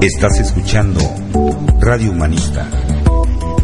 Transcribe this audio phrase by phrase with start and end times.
[0.00, 1.00] Estás escuchando
[1.80, 2.68] Radio Humanista.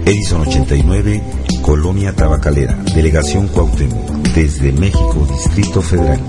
[0.05, 1.23] Edison 89,
[1.63, 6.21] Colonia Tabacalera, Delegación Cuauhtémoc, desde México, Distrito Federal.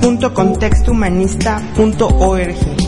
[0.00, 2.85] www.contextohumanista.org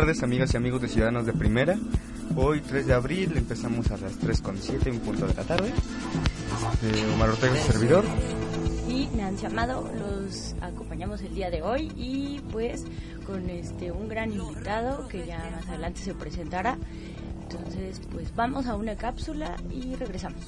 [0.00, 1.76] tardes, amigas y amigos de Ciudadanos de Primera.
[2.34, 5.68] Hoy, 3 de abril, empezamos a las 3.7, un punto de la tarde.
[5.68, 8.04] Eh, Omar Ortega, su servidor.
[8.88, 12.84] y Nancy Amado los acompañamos el día de hoy y pues
[13.26, 16.78] con este un gran invitado que ya más adelante se presentará.
[17.42, 20.46] Entonces, pues vamos a una cápsula y regresamos.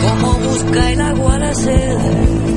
[0.00, 2.48] Como busca el agua la sed.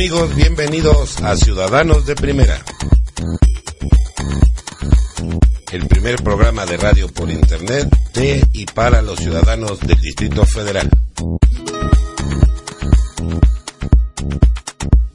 [0.00, 2.58] Amigos, bienvenidos a Ciudadanos de Primera.
[5.70, 10.88] El primer programa de radio por internet de y para los ciudadanos del Distrito Federal.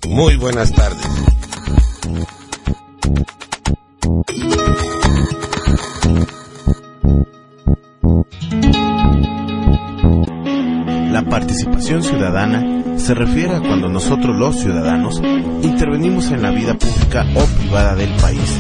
[0.07, 1.07] Muy buenas tardes.
[11.35, 15.21] Participación ciudadana se refiere a cuando nosotros los ciudadanos
[15.63, 18.55] intervenimos en la vida pública o privada del país.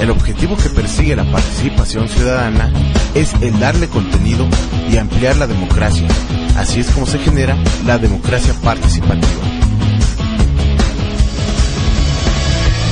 [0.00, 2.72] El objetivo que persigue la participación ciudadana
[3.14, 4.48] es el darle contenido
[4.90, 6.08] y ampliar la democracia.
[6.56, 9.42] Así es como se genera la democracia participativa.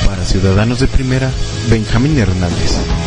[0.05, 1.31] Para Ciudadanos de Primera,
[1.71, 3.04] Benjamín Hernández.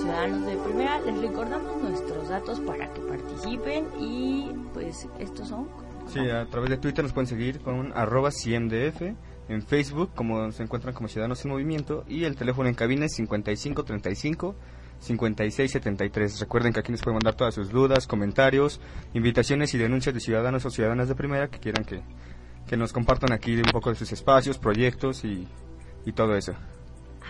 [0.00, 1.00] Ciudadanos de Primera.
[1.00, 5.68] Les recordamos nuestros datos para que participen y pues estos son
[6.12, 9.02] Sí, a través de Twitter nos pueden seguir con arroba CMDF,
[9.48, 13.14] en Facebook como se encuentran como Ciudadanos en Movimiento y el teléfono en cabina es
[13.14, 14.56] 5535
[15.00, 16.40] 5673.
[16.40, 18.80] Recuerden que aquí nos pueden mandar todas sus dudas, comentarios,
[19.14, 22.02] invitaciones y denuncias de ciudadanos o ciudadanas de primera que quieran que,
[22.66, 25.46] que nos compartan aquí un poco de sus espacios, proyectos y,
[26.04, 26.54] y todo eso.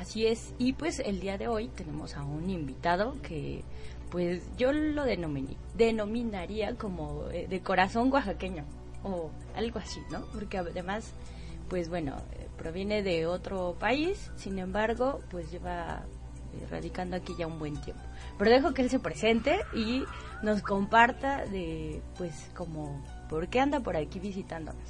[0.00, 3.62] Así es, y pues el día de hoy tenemos a un invitado que
[4.10, 8.64] pues yo lo denominaría como eh, de corazón oaxaqueño
[9.04, 10.24] o algo así, ¿no?
[10.32, 11.12] Porque además,
[11.68, 16.06] pues bueno, eh, proviene de otro país, sin embargo, pues lleva
[16.54, 18.02] eh, radicando aquí ya un buen tiempo.
[18.38, 20.04] Pero dejo que él se presente y
[20.42, 24.82] nos comparta de, pues, como, ¿por qué anda por aquí visitándonos?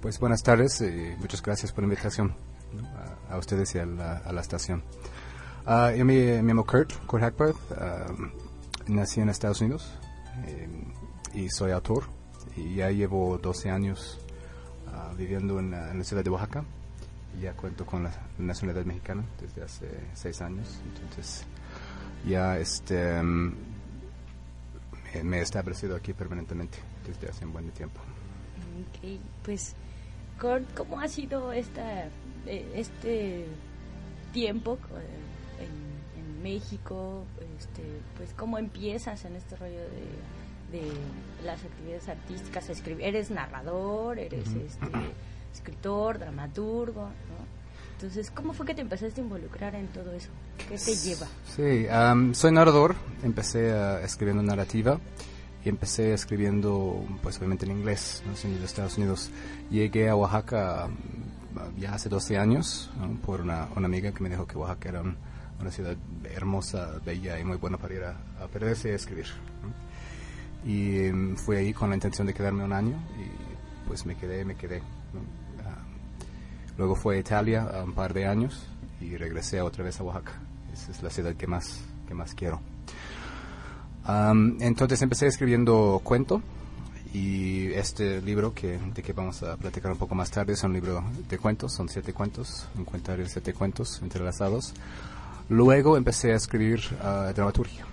[0.00, 2.86] Pues buenas tardes, eh, muchas gracias por la invitación ¿no?
[3.30, 4.82] a, a ustedes y a la, a la estación.
[5.66, 8.06] Ah, yo me, me llamo Kurt, Kurt Hackbarth, ah,
[8.86, 9.92] nací en Estados Unidos
[10.46, 10.68] eh,
[11.34, 12.04] y soy autor
[12.56, 14.18] y ya llevo 12 años
[14.92, 16.64] ah, viviendo en, la- en la ciudad de Oaxaca
[17.36, 21.44] y ya cuento con la nacionalidad mexicana desde hace 6 años, entonces
[22.26, 23.52] ya este mm,
[25.14, 28.00] me- me he establecido aquí permanentemente desde hace un buen tiempo.
[28.80, 29.74] Ok, pues,
[30.40, 32.04] Kurt, ¿cómo ha sido esta,
[32.46, 33.46] eh, este
[34.32, 37.24] tiempo eh, en, en México?
[37.58, 37.82] Este,
[38.16, 39.80] pues, ¿cómo empiezas en este rollo
[40.70, 40.92] de, de
[41.44, 42.68] las actividades artísticas?
[42.68, 44.86] Escribir, eres narrador, eres este,
[45.52, 47.56] escritor, dramaturgo, ¿no?
[47.94, 50.28] Entonces, ¿cómo fue que te empezaste a involucrar en todo eso?
[50.58, 51.26] ¿Qué te lleva?
[51.46, 51.86] Sí,
[52.34, 52.94] soy narrador.
[53.22, 55.00] Empecé ah, escribiendo narrativa
[55.68, 58.36] empecé escribiendo, pues obviamente en inglés, ¿no?
[58.36, 59.30] Siendo de Estados Unidos.
[59.70, 62.90] Llegué a Oaxaca mm, ya hace 12 años
[63.24, 65.16] por una, amiga que me dijo que Oaxaca era un-
[65.60, 65.96] una ciudad
[66.34, 68.16] hermosa, bella y muy buena para ir a,
[68.52, 69.26] perderse y a escribir.
[70.64, 74.44] Y mm, fui ahí con la intención de quedarme un año y pues me quedé,
[74.44, 74.82] me quedé.
[75.64, 75.78] Ah,
[76.76, 78.66] Luego fue a Italia un par de años
[79.00, 80.32] y regresé otra vez a Oaxaca.
[80.72, 82.60] Esa es la ciudad que más, que más quiero.
[84.06, 86.40] Am, entonces empecé escribiendo cuento
[87.12, 90.72] y este libro que, de que vamos a platicar un poco más tarde es un
[90.72, 94.74] libro de cuentos, son siete cuentos, un cuentario de siete cuentos entrelazados.
[95.48, 97.84] Luego empecé a escribir uh, dramaturgia.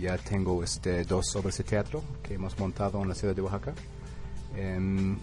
[0.00, 3.74] Ya tengo este, dos obras de teatro que hemos montado en la ciudad de Oaxaca,
[4.56, 5.18] en,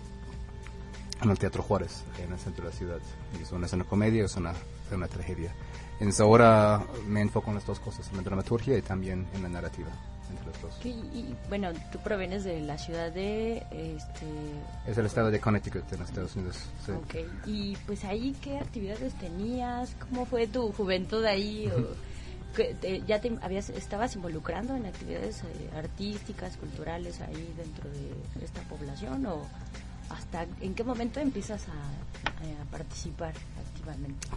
[1.22, 3.00] el Teatro Juárez, en el centro de la ciudad.
[3.42, 4.54] Es una, es una comedia, es una,
[4.92, 5.54] una tragedia.
[5.96, 9.50] Entonces ahora me enfoco en las dos cosas, en la dramaturgia y también en la
[9.50, 9.88] narrativa,
[10.30, 10.74] entre las dos.
[10.86, 13.58] Y, y, bueno, tú provienes de la ciudad de...
[13.72, 14.26] Este,
[14.88, 16.58] Es el estado de Connecticut en Estados Unidos.
[16.86, 16.92] sí.
[16.92, 17.16] Ok,
[17.46, 19.96] y pues ahí, ¿qué actividades tenías?
[20.10, 21.68] ¿Cómo fue tu juventud ahí?
[21.70, 28.44] O, te- ¿Ya te habías, estabas involucrando en actividades eh, artísticas, culturales ahí dentro de
[28.46, 29.26] esta población?
[29.28, 29.46] ¿O
[30.10, 33.34] hasta en qué momento empiezas a, a participar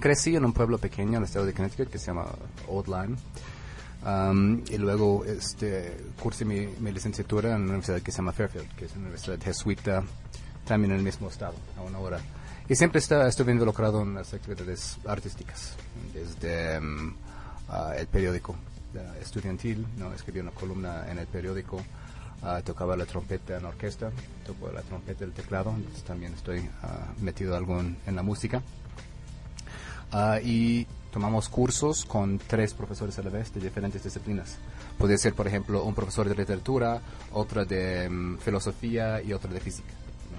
[0.00, 2.26] Crecí en un pueblo pequeño en el estado de Connecticut que se llama
[2.68, 3.16] Old Lyme.
[4.06, 8.84] Um, y luego este, cursé mi, licenciatura en una universidad que se llama Fairfield, que
[8.84, 10.04] es una universidad jesuita,
[10.64, 12.20] también en el mismo estado, a una hora.
[12.68, 15.74] Y siempre está, estuve involucrado en las actividades artísticas,
[16.14, 17.14] desde um,
[17.68, 18.54] ah, el periódico
[19.20, 20.12] estudiantil, ¿no?
[20.14, 21.82] escribí una columna en el periódico,
[22.42, 24.10] ah, tocaba la trompeta en orquesta,
[24.46, 28.62] toco la trompeta y el teclado, entonces también estoy ah, metido algo en la música.
[30.12, 34.56] Ah, y tomamos cursos con tres profesores a la vez de diferentes disciplinas.
[34.98, 37.00] Puede ser, por ejemplo, un profesor de literatura,
[37.32, 39.88] otra de mm, filosofía y otra de física.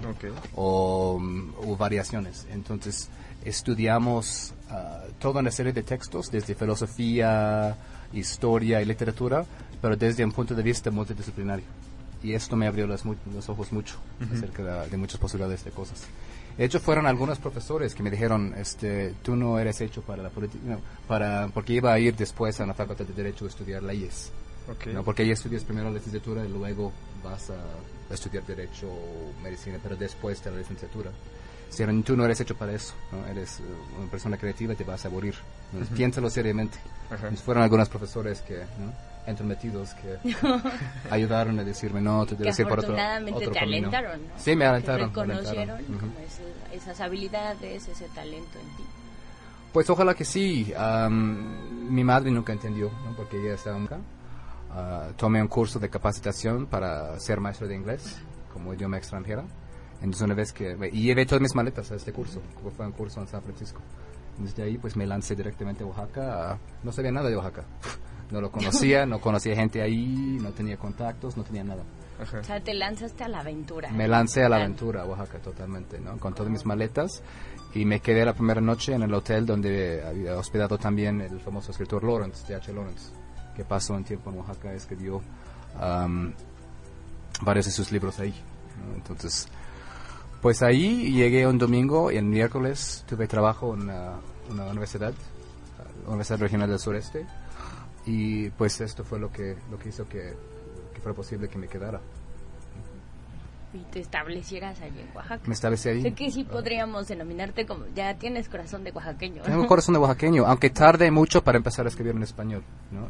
[0.02, 0.10] ¿no?
[0.54, 2.46] O, mm, o variaciones.
[2.50, 3.08] Entonces,
[3.44, 7.76] estudiamos ah, toda una serie de textos, desde filosofía,
[8.12, 9.44] historia y literatura,
[9.80, 11.64] pero desde un punto de vista multidisciplinario.
[12.22, 13.96] Y esto me abrió mu- los ojos mucho
[14.34, 16.02] acerca de, de muchas posibilidades de cosas.
[16.56, 20.30] De hecho, fueron algunos profesores que me dijeron, este, tú no eres hecho para la
[20.30, 23.82] política, no, para, porque iba a ir después a la Facultad de Derecho a estudiar
[23.82, 24.32] leyes.
[24.70, 24.86] Ok.
[24.88, 25.02] ¿no?
[25.02, 26.92] Porque ahí estudias primero la licenciatura y luego
[27.24, 31.10] vas a estudiar Derecho o Medicina, pero después de la licenciatura.
[31.70, 33.24] Si tú no eres hecho para eso, ¿no?
[33.28, 33.62] eres eh,
[33.98, 35.36] una persona creativa, te vas a aburrir.
[35.72, 36.78] Entonces, Piénsalo seriamente.
[37.06, 37.14] Ajá.
[37.14, 39.09] Entonces, fueron algunos profesores que, ¿no?
[39.26, 40.18] Entrometidos, que
[41.10, 43.88] ayudaron a decirme, no, Que debes ir por otro, otro te camino".
[43.88, 44.28] alentaron, ¿no?
[44.38, 45.12] Sí, me alentaron.
[45.12, 45.98] Que me reconocieron alentaron.
[46.00, 48.84] Como ese- esas habilidades, ese talento en ti.
[49.72, 50.72] Pues ojalá que sí.
[50.76, 53.14] Am, mi madre nunca entendió, ¿no?
[53.16, 53.98] porque ella estaba acá.
[54.72, 58.18] Ah, tomé un curso de capacitación para ser maestro de inglés
[58.52, 59.44] como idioma extranjera.
[59.96, 60.76] Entonces una vez que...
[60.92, 63.80] Y llevé todas mis maletas a este curso, que fue un curso en San Francisco.
[64.38, 66.58] Desde ahí pues me lancé directamente a Oaxaca.
[66.82, 67.64] no sabía nada de Oaxaca.
[68.30, 71.82] No lo conocía, no conocía gente ahí, no tenía contactos, no tenía nada.
[72.20, 72.40] Ajá.
[72.40, 73.90] O sea, te lanzaste a la aventura.
[73.90, 76.18] Me lancé a la aventura a Oaxaca totalmente, ¿no?
[76.18, 77.22] Con todas mis maletas
[77.74, 81.70] y me quedé la primera noche en el hotel donde había hospedado también el famoso
[81.70, 82.72] escritor Lawrence, T.H.
[82.72, 83.12] Lawrence,
[83.56, 85.22] que pasó un tiempo en Oaxaca, escribió
[85.78, 86.34] am,
[87.42, 88.34] varios de sus libros ahí.
[88.86, 88.94] ¿no?
[88.96, 89.48] Entonces,
[90.42, 94.14] pues ahí llegué un domingo y el miércoles tuve trabajo en una,
[94.50, 95.14] una universidad,
[96.02, 97.26] la Universidad Regional del Sureste,
[98.10, 100.34] y pues esto fue lo que, lo que hizo que,
[100.92, 102.00] que fuera posible que me quedara.
[103.72, 105.42] Y te establecieras allí en Oaxaca.
[105.46, 106.02] Me establecí ahí.
[106.02, 109.42] Sé que sí podríamos denominarte como, ya tienes corazón de oaxaqueño.
[109.42, 113.06] Tengo corazón de oaxaqueño, aunque tarde mucho para empezar a escribir en español, ¿no?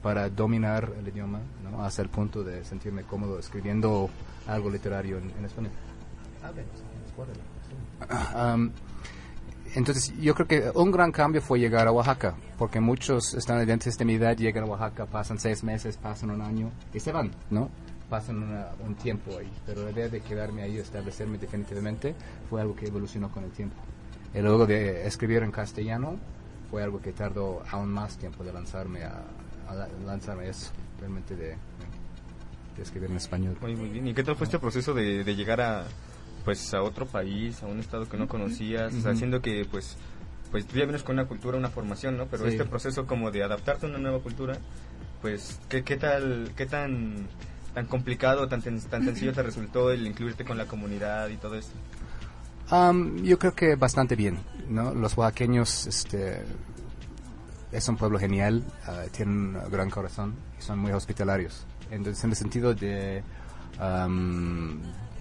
[0.00, 1.82] Para dominar el idioma, ¿no?
[1.82, 4.08] Hasta el punto de sentirme cómodo escribiendo
[4.46, 5.72] algo literario en, en español.
[8.36, 8.70] Um,
[9.74, 14.04] entonces, yo creo que un gran cambio fue llegar a Oaxaca, porque muchos estadounidenses de
[14.04, 17.68] mi edad llegan a Oaxaca, pasan seis meses, pasan un año y se van, ¿no?
[18.08, 22.14] Pasan una- un tiempo ahí, pero la idea de quedarme ahí, establecerme definitivamente,
[22.48, 23.76] fue algo que evolucionó con el tiempo.
[24.34, 26.16] Y luego de escribir en castellano,
[26.70, 29.22] fue algo que tardó aún más tiempo de lanzarme a,
[29.68, 30.70] a la- lanzarme eso,
[31.00, 31.56] realmente de,
[32.80, 33.56] escribir en español.
[33.60, 34.06] Muy, bien.
[34.08, 35.84] ¿Y qué tal fue este proceso de llegar a
[36.46, 39.08] pues a otro país, a un estado que no conocías, Ujú.
[39.10, 39.96] haciendo que pues
[40.50, 42.26] pues tú ya vienes con una cultura, una formación, ¿no?
[42.26, 42.50] Pero Sí.
[42.50, 44.56] este proceso como de adaptarte a una nueva cultura,
[45.20, 47.26] pues ¿qué, qué tal qué tan
[47.74, 51.56] tan complicado, tan ten- tan sencillo te resultó el incluirte con la comunidad y todo
[51.56, 51.74] esto?
[53.22, 54.38] Yo creo que bastante bien,
[54.70, 54.94] ¿no?
[54.94, 56.42] Los oaxaqueños, este,
[57.72, 61.66] es un pueblo genial, ah, tienen un gran corazón y son muy hospitalarios.
[61.90, 63.22] Entonces, en el sentido de,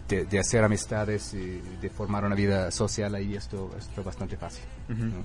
[0.08, 4.38] de, de hacer amistades y de formar una vida social ahí, esto, esto fue bastante
[4.38, 4.64] fácil.
[4.90, 5.24] ¿no?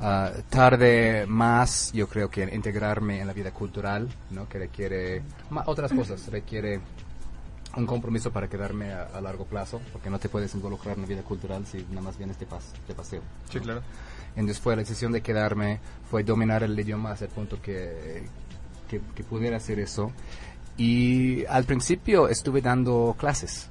[0.00, 4.48] Ah, tarde más, yo creo que en integrarme en la vida cultural, ¿no?
[4.48, 6.80] Que requiere ma- otras cosas, requiere
[7.76, 11.08] un compromiso para quedarme a, a largo plazo, porque no te puedes involucrar en la
[11.08, 13.20] vida cultural si nada más vienes de, pas- de paseo.
[13.50, 13.62] Sí, ¿no?
[13.64, 13.82] claro.
[14.36, 18.24] Entonces fue la decisión de quedarme, fue dominar el idioma hasta el punto que,
[18.88, 20.12] que, que pudiera hacer eso.
[20.78, 23.68] Y al principio estuve dando clases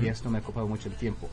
[0.00, 1.28] y esto me ocupaba mucho el tiempo.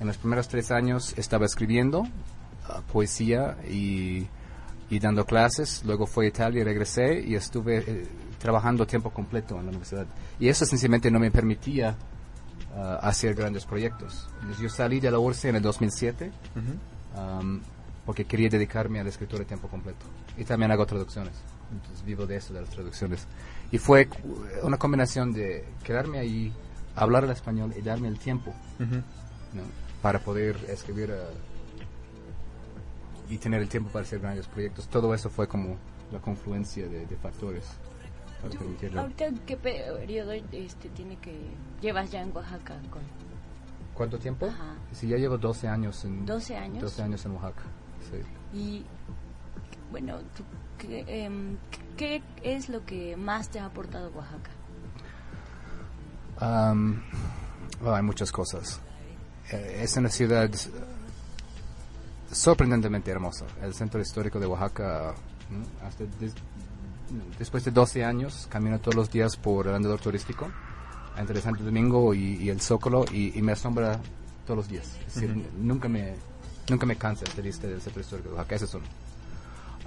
[0.00, 4.26] En los primeros tres años estaba escribiendo uh, poesía y,
[4.90, 5.82] y dando clases.
[5.84, 8.08] Luego fui a Italia y regresé y estuve eh,
[8.38, 10.06] trabajando tiempo completo en la universidad.
[10.38, 11.96] Y eso sencillamente no me permitía
[12.76, 14.28] uh, hacer grandes proyectos.
[14.40, 16.32] Entonces, yo salí de la URSS en el 2007
[17.16, 17.60] um,
[18.04, 20.04] porque quería dedicarme a la escritura de tiempo completo.
[20.36, 21.32] Y también hago traducciones.
[21.72, 23.26] Entonces vivo de eso, de las traducciones.
[23.70, 24.08] Y fue
[24.62, 26.52] una combinación de quedarme ahí,
[26.96, 29.62] hablar el español y darme el tiempo ¿no?
[30.02, 31.14] para poder escribir uh,
[33.32, 34.88] y tener el tiempo para hacer grandes proyectos.
[34.88, 35.76] Todo eso fue como
[36.12, 37.64] la confluencia de, de factores
[38.42, 39.00] para permitirlo.
[39.00, 41.34] ¿Ahorita qué periodo este, tiene que
[41.80, 42.76] llevas ya en Oaxaca?
[42.90, 43.02] Con...
[43.94, 44.46] ¿Cuánto tiempo?
[44.46, 44.74] Ajá.
[44.92, 46.82] Sí, ya llevo 12 años en, 12 años.
[46.82, 47.62] 12 años en Oaxaca.
[48.10, 48.58] Sí.
[48.58, 48.84] Y
[49.90, 50.42] bueno, ¿tú
[50.78, 51.56] qué, em,
[51.96, 54.50] ¿qué es lo que más te ha aportado Oaxaca?
[56.40, 57.02] Am,
[57.80, 58.80] bueno, hay muchas cosas.
[59.50, 60.50] Eh, es una ciudad
[62.30, 63.46] sorprendentemente hermosa.
[63.62, 65.14] El centro histórico de Oaxaca,
[65.86, 66.34] hasta des-
[67.38, 70.50] después de 12 años, camino todos los días por el andador turístico
[71.16, 74.00] entre Santo Domingo y, y el Zócalo y, y me asombra
[74.46, 74.86] todos los días.
[75.06, 76.14] Es decir, nunca me
[76.68, 78.54] nunca me cansa el turista del centro histórico de Oaxaca.
[78.56, 78.84] Ese es uno.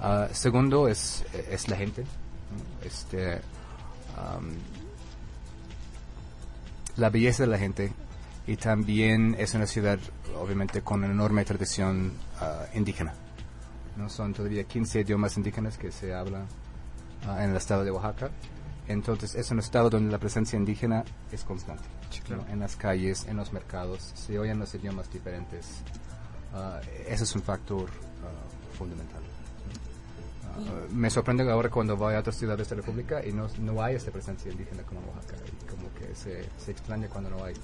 [0.00, 2.04] Ah, segundo es, es la gente.
[2.82, 3.34] Este,
[4.16, 4.54] am,
[6.98, 7.92] la belleza de la gente
[8.46, 9.98] y también es una ciudad
[10.36, 13.14] obviamente con una enorme tradición ah, indígena.
[13.96, 14.08] ¿no?
[14.08, 16.46] Son todavía 15 idiomas indígenas que se hablan
[17.26, 18.30] ah, en el estado de Oaxaca.
[18.88, 21.84] Entonces es un estado donde la presencia indígena es constante.
[22.30, 22.44] ¿no?
[22.50, 25.82] En las calles, en los mercados, se oyen los idiomas diferentes.
[26.52, 27.88] Ah, ese es un factor
[28.76, 29.27] fundamental.
[30.92, 33.94] Me sorprende ahora cuando voy a otras ciudades de la República y no, no hay
[33.96, 35.36] esta presencia indígena como en Oaxaca.
[35.46, 37.54] Y como que se, se extraña cuando no hay.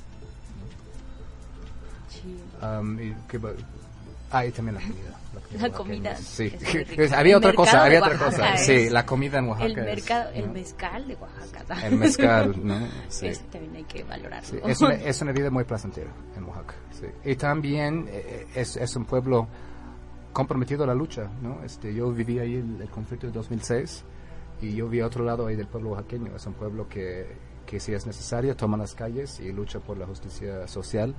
[2.09, 2.37] Sí.
[2.63, 3.41] Um, y que
[4.31, 5.21] ah, y también la comida.
[5.61, 6.53] La comida Sí.
[6.97, 8.57] es había El otra cosa, había otra cosa.
[8.57, 9.67] Sí, es- la comida en Oaxaca.
[9.73, 10.53] el es, mercado, el ¿no?
[10.53, 11.87] mezcal de Oaxaca.
[11.87, 12.89] El mezcal, ¿no?
[13.09, 13.27] Sí.
[13.27, 14.49] Eso también hay que valorarlo.
[14.49, 16.75] Sí, es, una, es una vida muy placentera en Oaxaca.
[16.93, 17.07] sí.
[17.25, 19.49] Y también eh, es, es un pueblo
[20.35, 21.63] comprometido a la lucha, ¿no?
[21.65, 24.05] Este, yo viví ahí el, el conflicto de 2006
[24.61, 26.37] y yo vi a otro lado ahí del pueblo oaxaqueño.
[26.37, 27.27] Es un pueblo que,
[27.67, 31.15] que si es necesario toma las calles y lucha por la justicia social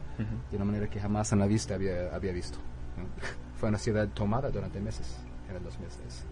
[0.51, 2.60] de una manera que jamás en la vista había, había visto.
[2.98, 3.05] ¿no?
[3.60, 5.17] Fue una ciudad tomada durante meses
[5.50, 6.25] en el 2006.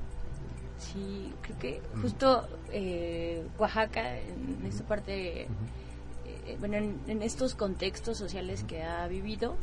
[0.78, 8.18] Sí, creo que justo eh, Oaxaca, en esta parte, eh, bueno, en, en estos contextos
[8.18, 9.56] sociales que ha vivido,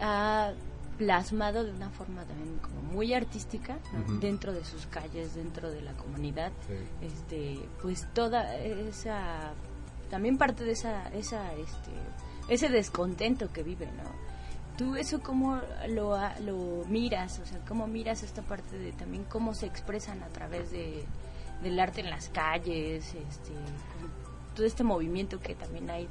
[0.00, 0.52] ha
[0.98, 3.78] plasmado de una forma también como muy artística
[4.20, 7.06] dentro de sus calles, dentro de la comunidad, Sí.
[7.06, 9.52] este, pues toda esa,
[10.10, 11.90] también parte de esa, esa, este,
[12.48, 14.26] ese descontento que vive, ¿no?
[14.78, 17.38] ¿Tú eso cómo lo, lo miras?
[17.38, 21.04] O sea, ¿cómo miras esta parte de también cómo se expresan a través de,
[21.62, 23.14] del arte en las calles?
[23.14, 23.52] Este,
[24.54, 26.08] todo este movimiento que también hay.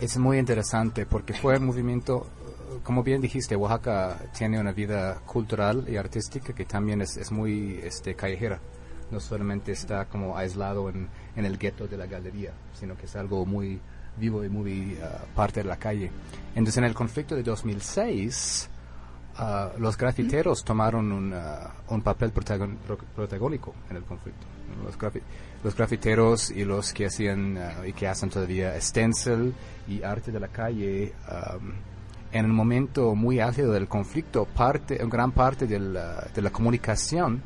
[0.00, 2.26] Es muy interesante porque fue un movimiento,
[2.82, 7.80] como bien dijiste, Oaxaca tiene una vida cultural y artística que también es, es muy
[7.82, 8.60] este, callejera.
[9.10, 13.14] No solamente está como aislado en, en el gueto de la galería, sino que es
[13.14, 13.78] algo muy
[14.16, 16.10] vivo y muy ah, parte de la calle.
[16.54, 18.68] Entonces, en el conflicto de 2006,
[19.36, 24.46] ah, los grafiteros tomaron un, ah, un papel protagónico en el conflicto.
[24.84, 24.96] Los,
[25.64, 29.54] los grafiteros y los que hacían ah, y que hacen todavía stencil
[29.88, 31.72] y arte de la calle, am,
[32.32, 37.42] en el momento muy álgido del conflicto, parte, gran parte de la, de la comunicación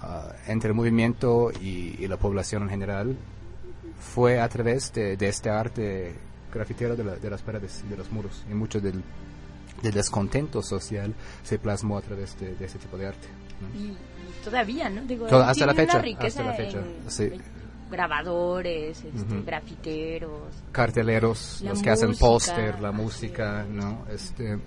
[0.00, 3.16] ah, entre el movimiento y, y la población en general
[4.00, 6.14] fue a través de, este arte
[6.52, 8.44] grafitero de, la- de las paredes de los muros.
[8.50, 9.02] Y mucho del,
[9.82, 11.14] descontento social
[11.44, 13.28] se plasmó a través de, ese tipo de arte.
[13.76, 13.96] Y, y
[14.44, 15.02] todavía, ¿no?
[15.02, 16.78] Digo, hasta la fecha, hasta la fecha,
[17.90, 19.44] grabadores, este, Ujú.
[19.46, 20.40] grafiteros.
[20.72, 24.04] carteleros, los que hacen música, póster, la música, ¿no?
[24.12, 24.58] Este,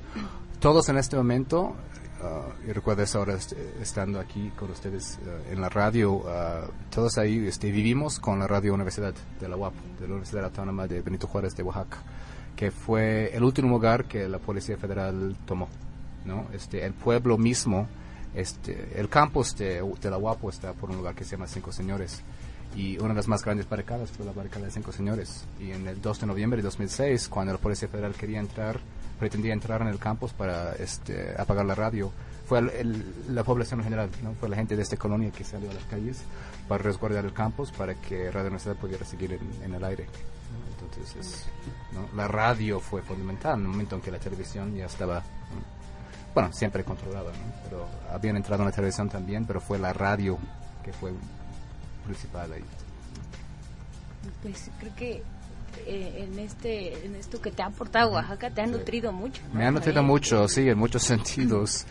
[0.59, 1.75] todos en este momento,
[2.23, 6.65] ah, y recuerdo eso ahora est- estando aquí con ustedes ah, en la radio, ah,
[6.89, 10.87] todos ahí este, vivimos con la radio Universidad de la UAP, de la Universidad Autónoma
[10.87, 11.97] de Benito Juárez de Oaxaca,
[12.55, 15.67] que fue el último lugar que la Policía Federal tomó,
[16.25, 16.47] ¿no?
[16.53, 17.87] Este, el pueblo mismo,
[18.35, 21.71] este, el campus de, de la UAPO está por un lugar que se llama Cinco
[21.71, 22.21] Señores
[22.75, 25.43] y una de las más grandes barricadas fue la barricada de Cinco Señores.
[25.59, 28.79] Y en el 2 de noviembre de 2006, cuando la Policía Federal quería entrar
[29.19, 32.11] pretendía entrar en el campus para este, apagar la radio.
[32.47, 34.33] Fue el- el- la población en general, ¿no?
[34.33, 36.23] fue la gente de esta colonia que salió a las calles
[36.67, 40.07] para resguardar el campus para que Radio Universidad pudiera seguir en, en el aire.
[40.81, 41.45] Entonces, es-
[41.93, 42.07] ¿no?
[42.15, 45.21] la radio fue fundamental en el momento en que la televisión ya estaba.
[46.33, 47.53] Bueno, siempre controlada, ¿no?
[47.63, 50.37] pero habían entrado en la televisión también, pero fue la radio
[50.83, 51.11] que fue
[52.05, 52.63] principal ahí.
[54.41, 55.23] Pues creo que
[55.85, 59.41] eh, en este en esto que te ha aportado Oaxaca te ha nutrido mucho.
[59.47, 59.59] ¿no?
[59.59, 61.85] Me ha nutrido mucho, sí, en muchos sentidos.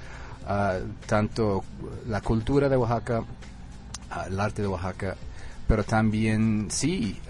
[0.47, 1.62] Ah, tanto
[2.09, 3.23] la cultura de Oaxaca,
[4.11, 5.16] ah, el arte de Oaxaca,
[5.68, 7.20] pero también, sí,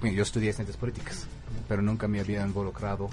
[0.00, 1.26] bueno, yo estudié ciencias políticas,
[1.66, 3.08] pero nunca me había involucrado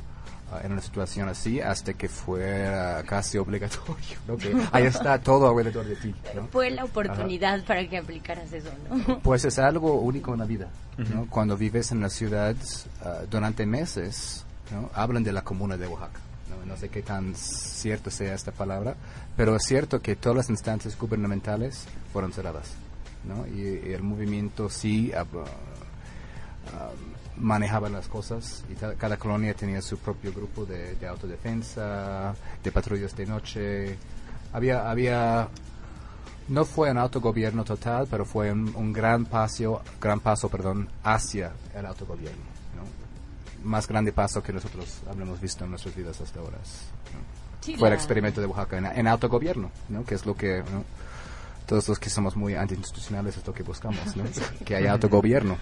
[0.62, 3.96] en una situación así hasta que fuera casi obligatorio.
[4.28, 4.38] ¿no?
[4.38, 6.14] Que ahí está todo alrededor de ti.
[6.36, 6.48] ¿no?
[6.48, 9.20] Fue la oportunidad para que aplicaras eso, ¿no?
[9.24, 10.68] Pues es algo único en la vida.
[10.98, 11.28] ¿no?
[11.30, 12.56] Cuando vives en la ciudad
[13.04, 14.90] ah, durante meses, ¿no?
[14.94, 16.20] hablan de la comuna de Oaxaca.
[16.50, 16.66] ¿no?
[16.66, 18.96] No sé qué tan cierto sea esta palabra,
[19.36, 22.72] pero es cierto que todas las instancias gubernamentales fueron cerradas.
[23.24, 23.48] ¿no?
[23.48, 25.26] Y, y el movimiento sí ah,
[26.74, 26.90] ah,
[27.38, 33.16] manejaba las cosas y cada colonia tenía su propio grupo de, de autodefensa, de patrullas
[33.16, 33.98] de noche.
[34.52, 35.50] Había, había
[36.48, 41.54] no fue un autogobierno total, pero fue un, un gran paso, gran paso, perdón, hacia
[41.74, 42.44] el autogobierno,
[42.76, 43.70] ¿no?
[43.70, 46.58] Más grande paso que nosotros habremos visto en nuestras vidas hasta ahora.
[46.58, 47.44] ¿no?
[47.62, 50.04] Sí, fue el experimento de Oaxaca en, en autogobierno, ¿no?
[50.04, 50.64] Que es lo que
[51.66, 54.26] todos los que somos muy antiinstitucionales es lo que buscamos, ¿no?
[54.66, 55.58] que haya autogobierno.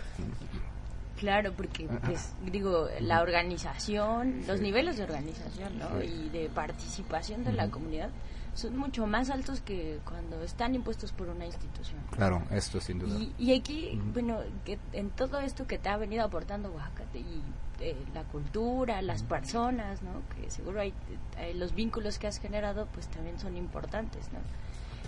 [1.21, 6.01] Claro, porque, pues, digo, la organización, los niveles de organización, ¿no?
[6.01, 8.09] Y de participación de la comunidad
[8.55, 11.99] son mucho más altos que cuando están impuestos por una institución.
[12.09, 13.19] Claro, esto sin duda.
[13.19, 17.43] Y, y aquí, bueno, que en todo esto que te ha venido aportando Oaxaca y
[17.79, 20.23] eh, la cultura, las personas, ¿no?
[20.35, 20.91] Que seguro hay
[21.37, 24.39] eh, los vínculos que has generado, pues también son importantes, ¿no?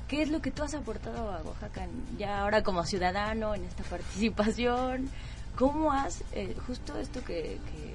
[0.07, 1.87] ¿Qué es lo que tú has aportado a Oaxaca
[2.19, 5.09] ya ahora como ciudadano en esta participación?
[5.57, 7.93] ¿Cómo has, eh, justo esto que, que,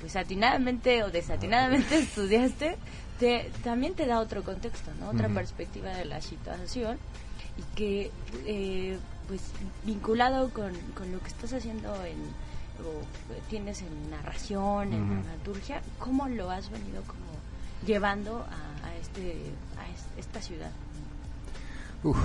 [0.00, 2.76] pues atinadamente o desatinadamente estudiaste,
[3.18, 5.10] te, también te da otro contexto, ¿no?
[5.10, 6.98] Otra perspectiva de la situación
[7.58, 8.10] y que
[8.46, 9.42] eh, pues
[9.84, 12.18] vinculado con, con lo que estás haciendo en
[12.80, 13.04] o
[13.50, 15.12] tienes en narración, en Ujú.
[15.22, 17.26] dramaturgia, ¿cómo lo has venido como
[17.86, 19.36] llevando a, a este
[19.78, 20.70] a es- esta ciudad?
[22.02, 22.16] Uf.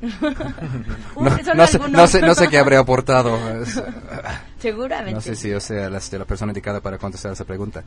[1.16, 3.38] No, sé, no, sé, no sé qué habré aportado.
[4.58, 5.14] Seguramente.
[5.14, 7.82] No sé si yo sea la, la persona indicada para contestar esa pregunta.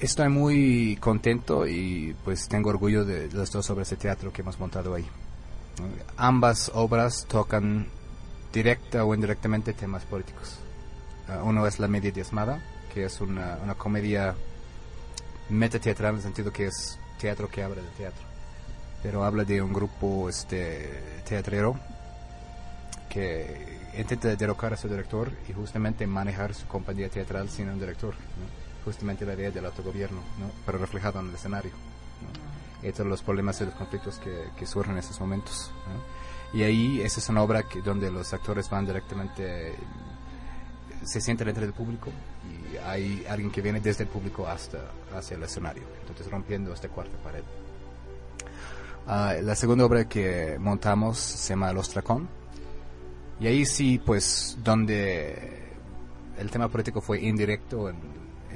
[0.00, 4.58] Estoy muy contento y pues tengo orgullo de las dos obras de teatro que hemos
[4.58, 5.06] montado ahí.
[6.16, 7.86] Ambas obras tocan
[8.52, 10.58] directa o indirectamente temas políticos.
[11.28, 14.34] Ah, uno es La Media Diezmada, que es una, una comedia
[15.48, 18.25] metateatral en el sentido que es teatro que habla de teatro.
[19.02, 21.78] Pero habla de un grupo este, teatrero
[23.08, 28.14] que intenta derrocar a su director y justamente manejar su compañía teatral sin un director.
[28.14, 28.84] ¿no?
[28.84, 30.50] Justamente la idea del autogobierno, ¿no?
[30.64, 31.72] pero reflejado en el escenario.
[31.72, 32.88] ¿no?
[32.88, 35.70] Y todos los problemas y los conflictos que, que surgen en esos momentos.
[36.52, 39.74] Y ahí esa es una obra que, donde los actores van directamente,
[41.02, 42.10] se sienten dentro del público
[42.44, 44.78] y hay alguien que viene desde el público hasta
[45.14, 47.42] hacia el escenario, entonces rompiendo esta cuarta pared.
[49.08, 52.28] Ah, la segunda obra que montamos se llama El Ostracón.
[53.38, 55.74] Y ahí sí, pues, donde
[56.36, 57.96] el tema político fue indirecto en,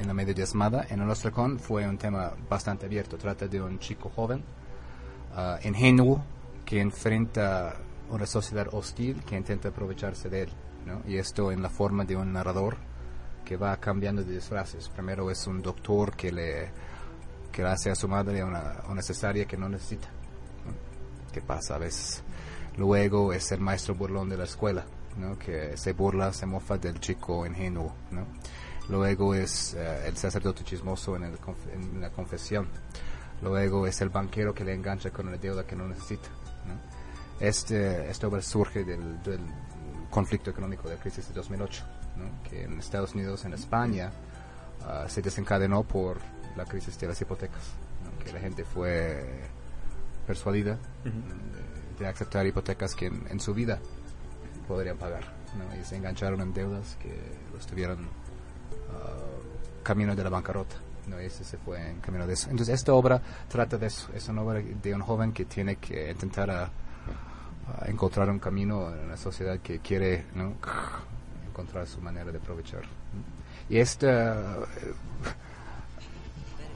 [0.04, 3.16] la media diezmada, en El Ostracón fue un tema bastante abierto.
[3.16, 4.42] Trata de un chico joven,
[5.36, 6.24] ah, ingenuo,
[6.64, 7.76] que enfrenta
[8.08, 10.50] una sociedad hostil que intenta aprovecharse de él.
[11.06, 12.76] Y esto en la forma de un narrador
[13.44, 14.88] que va cambiando de disfraces.
[14.88, 16.70] Primero es un doctor que le,
[17.52, 20.08] que hace a su madre una, una cesárea que no necesita
[21.30, 22.22] que pasa a veces.
[22.76, 24.84] Luego es el maestro burlón de la escuela,
[25.18, 25.38] ¿no?
[25.38, 27.92] que se burla, se mofa del chico ingenuo.
[28.10, 28.26] ¿no?
[28.88, 32.68] Luego es eh, el sacerdote chismoso en, el conf- en la confesión.
[33.42, 36.28] Luego es el banquero que le engancha con una deuda que no necesita.
[36.66, 36.74] ¿no?
[37.44, 39.40] Este, esta obra surge del, del
[40.10, 41.84] conflicto económico de la crisis de 2008,
[42.16, 42.48] ¿no?
[42.48, 44.10] que en Estados Unidos, en España,
[44.84, 46.18] ah, se desencadenó por
[46.56, 47.62] la crisis de las hipotecas,
[48.24, 49.24] que la gente fue
[50.30, 53.80] persuadida de, de aceptar hipotecas que en, en su vida
[54.68, 55.24] podrían pagar.
[55.58, 55.64] ¿no?
[55.76, 57.12] Y se engancharon en deudas que
[57.52, 57.98] los tuvieron
[58.92, 60.76] ah, camino de la bancarrota.
[61.08, 61.18] ¿no?
[61.18, 62.48] Ese se fue en camino de eso.
[62.48, 64.08] Entonces, esta obra trata de eso.
[64.14, 68.94] Es una obra de un joven que tiene que intentar a, a encontrar un camino
[68.94, 70.54] en una sociedad que quiere ¿no?
[71.48, 72.82] encontrar su manera de aprovechar.
[73.68, 74.94] Y esta, eh,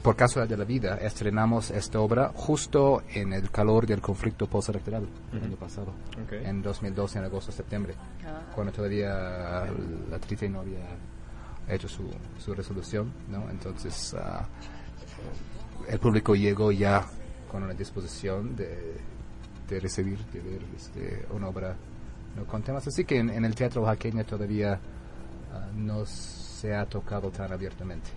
[0.05, 5.07] por casualidad de la vida, estrenamos esta obra justo en el calor del conflicto postelectoral
[5.33, 6.33] el año pasado, Ok.
[6.43, 8.41] en 2012, en agosto-septiembre, Ah.
[8.53, 9.65] cuando todavía
[10.09, 10.85] la Trite no había
[11.67, 12.03] hecho su,
[12.39, 13.49] su resolución, ¿no?
[13.49, 14.45] Entonces, ah,
[15.89, 17.03] el público llegó ya
[17.51, 18.97] con una disposición de,
[19.67, 21.75] de recibir, de ver este, una obra
[22.35, 22.45] ¿no?
[22.45, 24.79] con temas así que en, en el teatro oaxaqueño todavía
[25.51, 28.09] ah, no se ha tocado tan abiertamente.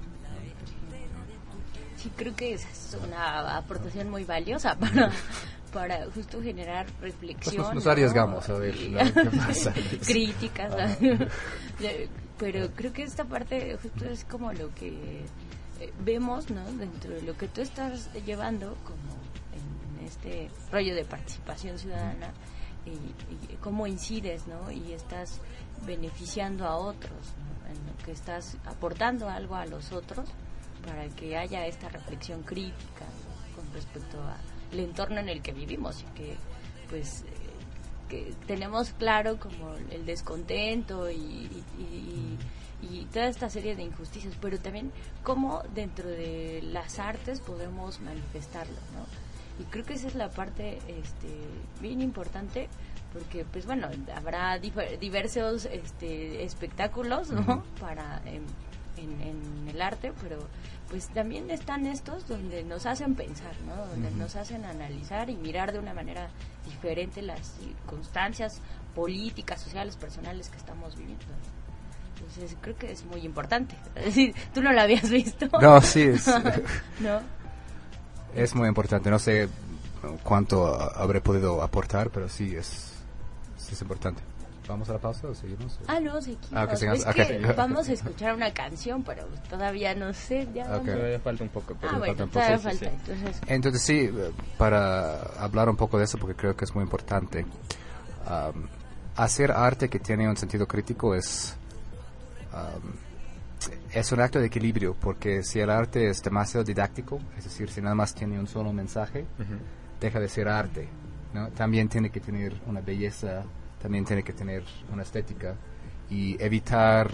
[1.98, 5.10] Sí, creo que esa es una aportación muy valiosa para,
[5.72, 7.56] para justo generar reflexión.
[7.56, 7.90] Pues nos- nos ¿no?
[7.90, 8.88] arriesgamos a ver, Sí.
[8.90, 8.98] ¿no?
[9.30, 9.72] qué pasa.
[10.06, 11.00] Críticas.
[11.00, 12.08] De-
[12.38, 15.24] Pero creo que esta parte justo es como lo que
[15.80, 16.62] eh, vemos, ¿no?
[16.72, 19.18] Dentro de lo que tú estás llevando como
[19.52, 22.32] en, en este rollo de participación ciudadana
[22.86, 22.90] y,
[23.52, 24.70] y cómo incides, ¿no?
[24.70, 25.40] Y estás
[25.84, 27.72] beneficiando a otros, ¿no?
[27.72, 30.28] En lo que estás aportando algo a los otros
[30.86, 33.06] para que haya esta reflexión crítica
[33.56, 34.18] con respecto
[34.72, 36.36] al entorno en el que vivimos y que
[36.88, 37.26] pues eh,
[38.08, 42.38] que tenemos claro como el descontento y, y- y-
[42.80, 44.92] y toda esta serie de injusticias, pero también
[45.24, 49.04] cómo dentro de las artes podemos manifestarlo, ¿no?
[49.60, 51.28] Y creo que esa es la parte este,
[51.80, 52.68] bien importante
[53.12, 57.64] porque pues bueno, habrá diversos este, espectáculos, ¿no?
[57.80, 58.42] Para en,
[58.98, 60.38] en- en el arte, pero
[60.90, 63.76] pues también están estos donde nos hacen pensar, ¿no?
[63.86, 66.28] Donde nos hacen analizar y mirar de una manera
[66.64, 68.60] diferente las circunstancias
[68.94, 71.24] políticas, sociales, personales que estamos viviendo.
[72.18, 73.76] Entonces creo que es muy importante.
[73.96, 75.46] Es decir, tú no lo habías visto.
[75.60, 76.26] No, sí, es,
[77.00, 77.20] ¿No?
[78.34, 79.10] es muy importante.
[79.10, 79.48] No sé
[80.22, 82.92] cuánto habré podido aportar, pero sí es,
[83.58, 84.22] sí es importante.
[84.68, 85.78] ¿Vamos a la pausa o seguimos?
[85.88, 86.12] Ah, no,
[86.52, 87.14] Ah, es ok.
[87.14, 90.46] que vamos a escuchar una canción, pero todavía no sé.
[90.54, 91.74] Ya Todavía falta un poco.
[91.80, 92.90] pero Ah, bueno, falta un todavía poco, sí, falta.
[92.90, 93.12] sí.
[93.12, 94.10] Entonces, Entonces sí,
[94.58, 97.46] para hablar un poco de eso, porque creo que es muy importante,
[99.16, 101.56] hacer arte que tiene un sentido crítico es,
[102.52, 102.82] am,
[103.92, 107.80] es un acto de equilibrio, porque si el arte es demasiado didáctico, es decir, si
[107.80, 109.24] nada más tiene un solo mensaje,
[110.00, 110.88] deja de ser arte.
[111.34, 111.48] ¿no?
[111.50, 113.42] También tiene que tener una belleza,
[113.80, 114.62] también tiene que tener
[114.92, 115.54] una estética
[116.10, 117.10] y evitar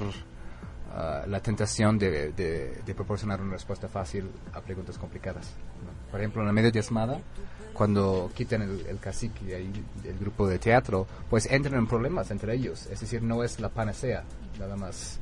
[0.92, 5.46] ah, la tentación de, de- de proporcionar una respuesta fácil a preguntas complicadas.
[5.85, 6.11] ¿no?
[6.11, 7.20] Por ejemplo, en la medio diezmada,
[7.72, 9.72] cuando quitan el, el cacique y ahí
[10.05, 12.87] el grupo de teatro, pues entran en problemas entre ellos.
[12.87, 14.22] Es decir, no es la panacea,
[14.61, 15.18] nada más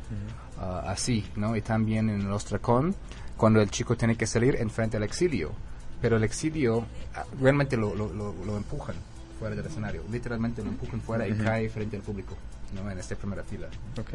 [0.58, 1.56] ah, así, ¿no?
[1.56, 2.94] Y también en el Ostracón,
[3.38, 5.52] cuando el chico tiene que salir enfrente al exilio,
[6.02, 8.96] pero el exilio ah, realmente lo, lo, lo- lo empujan
[9.42, 12.36] fuera del escenario, literalmente lo empujan fuera y cae frente al público,
[12.74, 12.88] ¿no?
[12.88, 13.66] En esta primera fila.
[14.00, 14.10] Ok.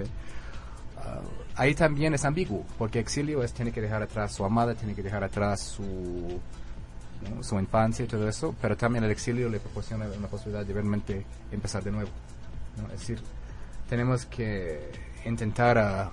[1.00, 1.20] Ah,
[1.56, 5.04] ahí también es ambiguo, porque exilio es tiene que dejar atrás su amada, tiene que
[5.04, 6.40] dejar atrás su,
[7.30, 7.44] ¿no?
[7.44, 11.26] su infancia y todo eso, pero también el exilio le proporciona una posibilidad de realmente
[11.52, 12.10] empezar de nuevo.
[12.78, 12.86] ¿no?
[12.94, 13.22] Es decir,
[13.90, 14.90] tenemos que
[15.26, 16.10] intentar a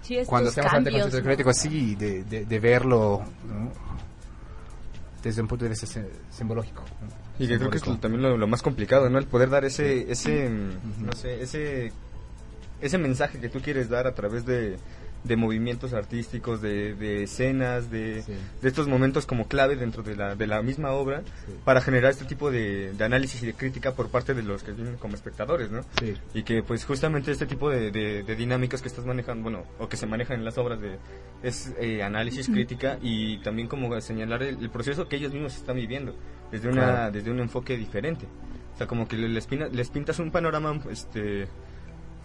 [0.00, 3.70] sí, cuando estamos ante el concepto crítico, sí, de, de, de verlo ¿no?
[5.22, 6.82] desde un punto de vista si- simbológico.
[7.02, 7.25] ¿no?
[7.38, 9.18] Y que creo que es también lo, lo más complicado, ¿no?
[9.18, 11.92] El poder dar ese, ese, no sé, ese,
[12.80, 14.76] ese mensaje que tú quieres dar a través de,
[15.24, 18.32] de movimientos artísticos, de, de escenas, de, Sí.
[18.62, 21.52] de estos momentos como clave dentro de la, de la misma obra Sí.
[21.64, 24.72] para generar este tipo de, de análisis y de crítica por parte de los que
[24.72, 25.82] vienen como espectadores, ¿no?
[26.00, 26.14] Sí.
[26.32, 29.88] Y que pues justamente este tipo de, de- de dinámicas que estás manejando, bueno, o
[29.88, 30.96] que se manejan en las obras de
[31.42, 35.76] es eh, análisis, crítica y también como señalar el, el proceso que ellos mismos están
[35.76, 36.14] viviendo
[36.50, 37.12] desde una Claro.
[37.12, 38.26] desde un enfoque diferente.
[38.74, 41.48] O sea, como que le- les, les pintas un panorama este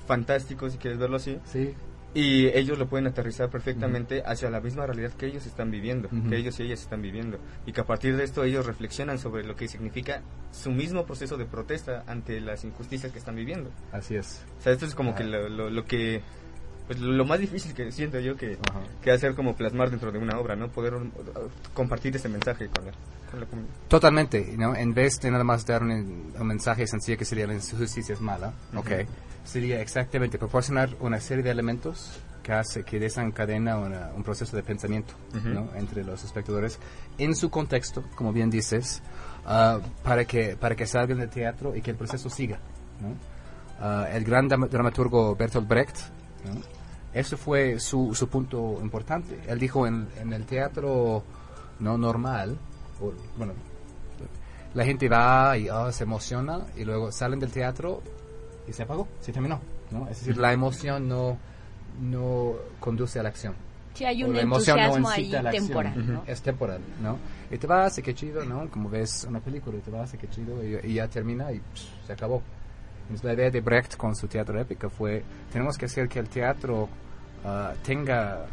[0.07, 1.73] fantástico si quieres verlo así Sí,
[2.13, 6.35] y ellos lo pueden aterrizar perfectamente hacia la misma realidad que ellos están viviendo, que
[6.35, 7.39] ellos y ellas están viviendo.
[7.65, 11.37] Y que a partir de esto ellos reflexionan sobre lo que significa su mismo proceso
[11.37, 13.69] de protesta ante las injusticias que están viviendo.
[13.93, 14.43] así es.
[14.59, 16.21] O sea, esto es como que lo, lo- lo que...
[16.91, 18.79] Pues lo más difícil que siento yo que, Ajá.
[19.01, 20.67] que hacer como plasmar dentro de una obra, ¿no?
[20.67, 21.09] Poder uh,
[21.73, 22.91] compartir ese mensaje con la,
[23.31, 23.73] con la comunidad.
[23.87, 24.75] Totalmente, ¿no?
[24.75, 28.19] En vez de nada más dar un, un mensaje sencillo que sería la injusticia es
[28.19, 28.89] mala, ok,
[29.45, 34.63] sería exactamente proporcionar una serie de elementos que hace que desencadena una- un proceso de
[34.63, 35.47] pensamiento, Ujú.
[35.47, 35.69] ¿no?
[35.75, 36.77] Entre los espectadores
[37.17, 39.01] en su contexto, como bien dices,
[39.45, 42.57] ah, para que para que salgan del teatro y que el proceso siga,
[42.99, 43.15] ¿no?
[43.79, 45.95] Ah, el gran dram- dramaturgo Bertolt Brecht,
[46.45, 46.80] ¿no?
[47.13, 49.39] Ese fue su, su punto importante.
[49.47, 51.23] Él dijo en, en el teatro
[51.79, 52.57] no normal,
[53.01, 53.53] o, bueno,
[54.73, 58.01] la gente va y ah, se emociona y luego salen del teatro
[58.67, 59.59] y se apagó, se terminó.
[59.91, 60.07] ¿no?
[60.07, 61.37] Es decir, la emoción no,
[61.99, 63.53] no conduce a la acción.
[63.93, 65.67] Sí, hay un la emoción no entusiasmo ahí la acción.
[65.67, 66.23] temporal, ¿no?
[66.25, 67.17] Es temporal, ¿no?
[67.51, 68.69] Y te vas, y qué chido, ¿no?
[68.69, 71.59] Como ves una película y te vas, y qué chido, y, y ya termina y
[71.59, 72.41] pss, se acabó.
[73.01, 76.29] Entonces, la idea de Brecht con su teatro épico fue, tenemos que hacer que el
[76.29, 76.87] teatro
[77.45, 78.45] ah, tenga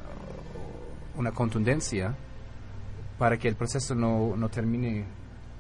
[1.15, 2.15] uh, una contundencia
[3.19, 5.05] para que el proceso no, no termine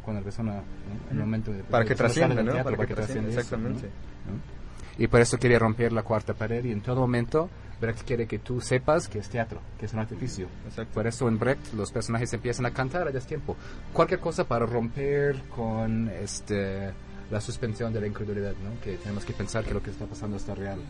[0.02, 0.62] cuando la persona, ¿no?
[1.10, 1.62] en el momento de...
[1.64, 2.52] Para que trascienda, ¿no?
[2.52, 3.86] teatro, Para que trascienda, eso, exactamente.
[4.26, 4.32] ¿no?
[4.32, 4.58] ¿no?
[4.98, 7.48] Y por eso quería romper la cuarta pared y en todo momento
[7.80, 10.48] Brecht quiere que tú sepas que es teatro, que es un artificio.
[10.66, 10.92] Exacto.
[10.92, 13.56] Por eso en Brecht los personajes empiezan a cantar a destiempo.
[13.92, 16.92] Cualquier cosa para romper con este
[17.30, 18.80] la suspensión de la incredulidad, ¿no?
[18.80, 20.80] Que tenemos que pensar que lo que está pasando está real.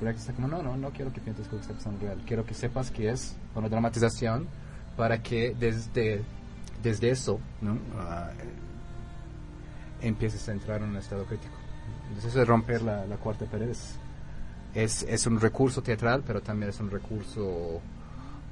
[0.00, 2.04] Brecht está como, no, no, no quiero que pienses que lo que está pasando es
[2.04, 2.22] real.
[2.26, 4.46] Quiero que sepas que es una dramatización
[4.96, 6.22] para que desde,
[6.82, 7.78] desde eso, ¿no?
[7.98, 8.30] Ah,
[10.00, 11.54] empieces a entrar en un estado crítico.
[12.08, 13.96] Entonces eso de romper la, la cuarta pared es,
[14.74, 17.80] es, es un recurso teatral, pero también es un recurso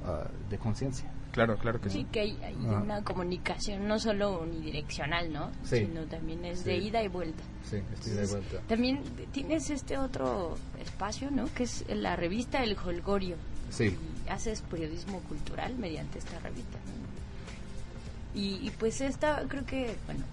[0.05, 1.09] ah, de conciencia.
[1.33, 1.99] Claro, claro que sí.
[2.01, 2.79] Sí, que hay, hay Ah.
[2.83, 5.51] una comunicación no solo unidireccional, ¿no?
[5.63, 5.79] Sí.
[5.79, 6.87] Sino también es de Sí.
[6.87, 7.43] ida y vuelta.
[7.69, 8.57] Sí, estoy de vuelta.
[8.67, 11.51] También tienes este otro espacio, ¿no?
[11.53, 13.35] Que es la revista El Holgorio.
[13.71, 13.97] Sí.
[14.25, 16.77] Y haces periodismo cultural mediante esta revista.
[16.77, 18.39] ¿no?
[18.39, 20.23] Y, y pues esta, creo que, bueno,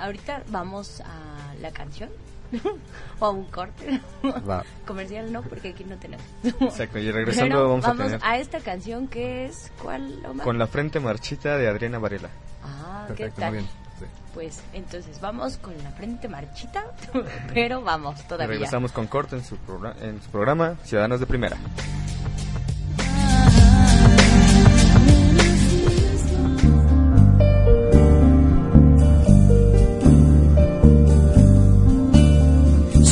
[0.00, 2.10] ahorita vamos a la canción.
[3.20, 4.00] o a un corte.
[4.48, 4.64] Va.
[4.86, 6.24] Comercial no, porque aquí no tenemos.
[6.44, 10.44] Exacto, y regresando Pero vamos a tener- esta canción que es, ¿cuál, Omar?
[10.44, 12.28] Con la frente marchita de Adriana Varela.
[12.64, 13.50] Ah, Perfecto, ¿qué tal?
[13.52, 13.70] muy bien.
[13.98, 14.04] Sí.
[14.34, 16.84] Pues entonces vamos con la frente marchita,
[17.54, 18.46] pero vamos Y todavía.
[18.48, 19.56] regresamos con corte en su,
[20.00, 21.56] en su programa Ciudadanos de Primera.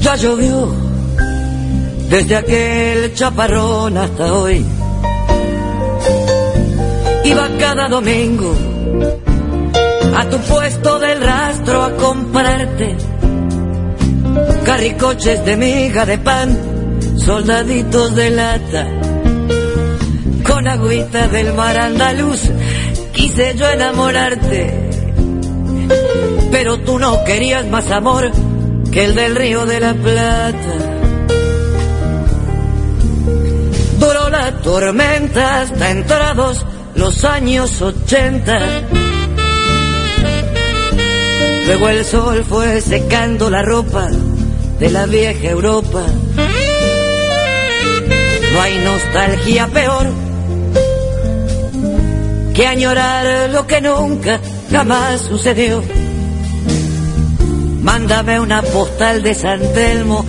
[0.00, 0.72] Ya llovió
[2.08, 4.64] desde aquel chaparrón hasta hoy.
[7.24, 8.54] Iba cada domingo
[10.16, 12.96] a tu puesto del rastro a comprarte
[14.64, 16.56] carricoches de miga de pan,
[17.18, 18.86] soldaditos de lata,
[20.46, 22.40] con agüita del mar andaluz.
[23.12, 24.90] Quise yo enamorarte,
[26.50, 28.30] pero tú no querías más amor
[28.92, 30.74] que el del río de la Plata.
[33.98, 38.58] Duró la tormenta hasta entrados los años ochenta.
[41.66, 44.08] Luego el sol fue secando la ropa
[44.78, 46.02] de la vieja Europa.
[48.52, 50.06] No hay nostalgia peor
[52.54, 54.40] que añorar lo que nunca
[54.72, 55.82] jamás sucedió.
[57.88, 60.22] Mándame una postal de San Telmo,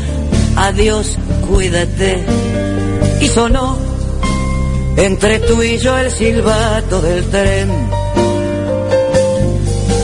[0.55, 2.23] adiós, cuídate.
[3.19, 3.77] Y sonó
[4.95, 7.69] entre tú y yo el silbato del tren.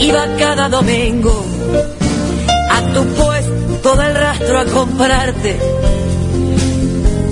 [0.01, 1.45] Iba cada domingo
[2.71, 5.57] a tu puesto del rastro a comprarte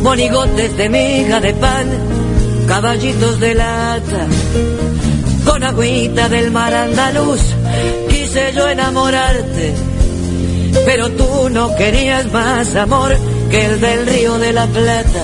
[0.04, 1.88] monigotes de miga de pan,
[2.66, 4.28] caballitos de lata,
[5.46, 7.42] con agüita del mar andaluz.
[8.08, 9.93] Quise yo enamorarte,
[10.86, 13.16] pero tú no querías más amor
[13.50, 15.24] que el del río de la Plata.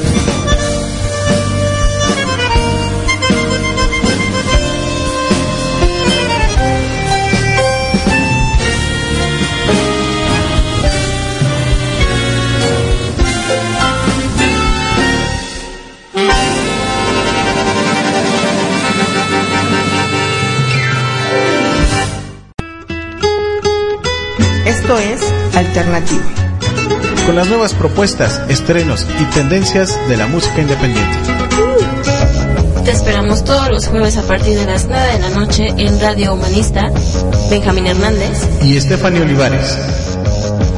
[24.91, 25.23] Esto es
[25.55, 26.19] Alternativo.
[27.25, 31.17] Con las nuevas propuestas, estrenos y tendencias de la música independiente.
[32.83, 36.33] Te esperamos todos los jueves a partir de las 9 de la noche en Radio
[36.33, 36.91] Humanista.
[37.49, 39.77] Benjamín Hernández y Estefania Olivares.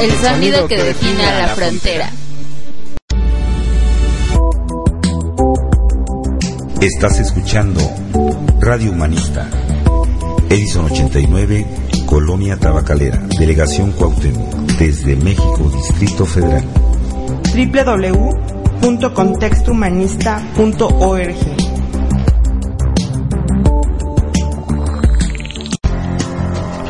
[0.00, 2.08] El sonido que defina la frontera.
[6.80, 7.80] Estás escuchando
[8.60, 9.50] Radio Humanista.
[10.48, 11.66] Edison 89,
[12.06, 16.64] Colonia Tabacalera, Delegación Cuauhtémoc, desde México, Distrito Federal.
[18.80, 21.36] www.contextohumanista.org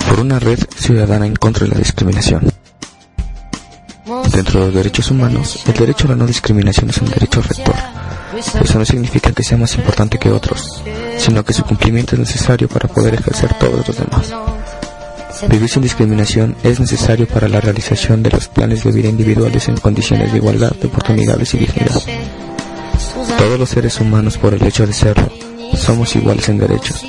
[0.08, 2.48] Por una red ciudadana en contra de la discriminación.
[4.32, 7.74] Dentro de los derechos humanos, el derecho a la no discriminación es un derecho rector.
[8.62, 10.84] Eso no significa que sea más importante que otros,
[11.18, 14.32] sino que su cumplimiento es necesario para poder ejercer todos los demás.
[15.48, 19.76] Vivir sin discriminación es necesario para la realización de los planes de vida individuales en
[19.76, 22.02] condiciones de igualdad de oportunidades y dignidad.
[23.38, 25.28] Todos los seres humanos, por el hecho de serlo,
[25.74, 27.04] somos iguales en derechos.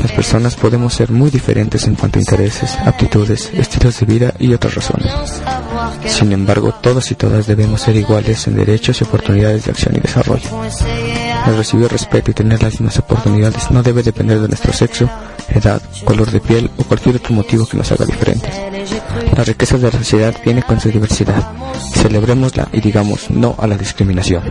[0.00, 4.52] Las personas podemos ser muy diferentes en cuanto a intereses, aptitudes, estilos de vida y
[4.52, 5.12] otras razones.
[6.06, 10.00] Sin embargo, todos y todas debemos ser iguales en derechos y oportunidades de acción y
[10.00, 10.48] desarrollo.
[11.46, 15.08] El recibir respeto y tener las mismas oportunidades no debe depender de nuestro sexo,
[15.48, 18.50] edad, color de piel o cualquier otro motivo que nos haga diferentes.
[19.36, 21.52] La riqueza de la sociedad viene con su diversidad.
[21.92, 24.42] Celebrémosla y digamos no a la discriminación.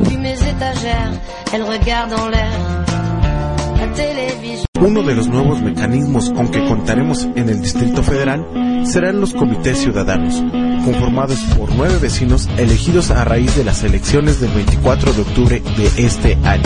[4.80, 8.46] Uno de los nuevos mecanismos con que contaremos en el Distrito Federal
[8.86, 10.44] serán los comités ciudadanos,
[10.84, 16.06] conformados por nueve vecinos elegidos a raíz de las elecciones del 24 de octubre de
[16.06, 16.64] este año.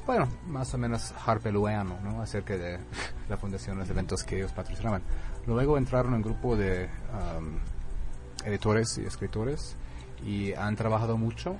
[0.06, 2.22] bueno, más o menos harpeluano, ¿no?
[2.22, 2.80] Acerca de
[3.30, 5.02] la fundación, los eventos que ellos patrocinaban.
[5.50, 6.88] Luego entraron un grupo de
[8.45, 9.76] editores y escritores
[10.24, 11.56] y han trabajado mucho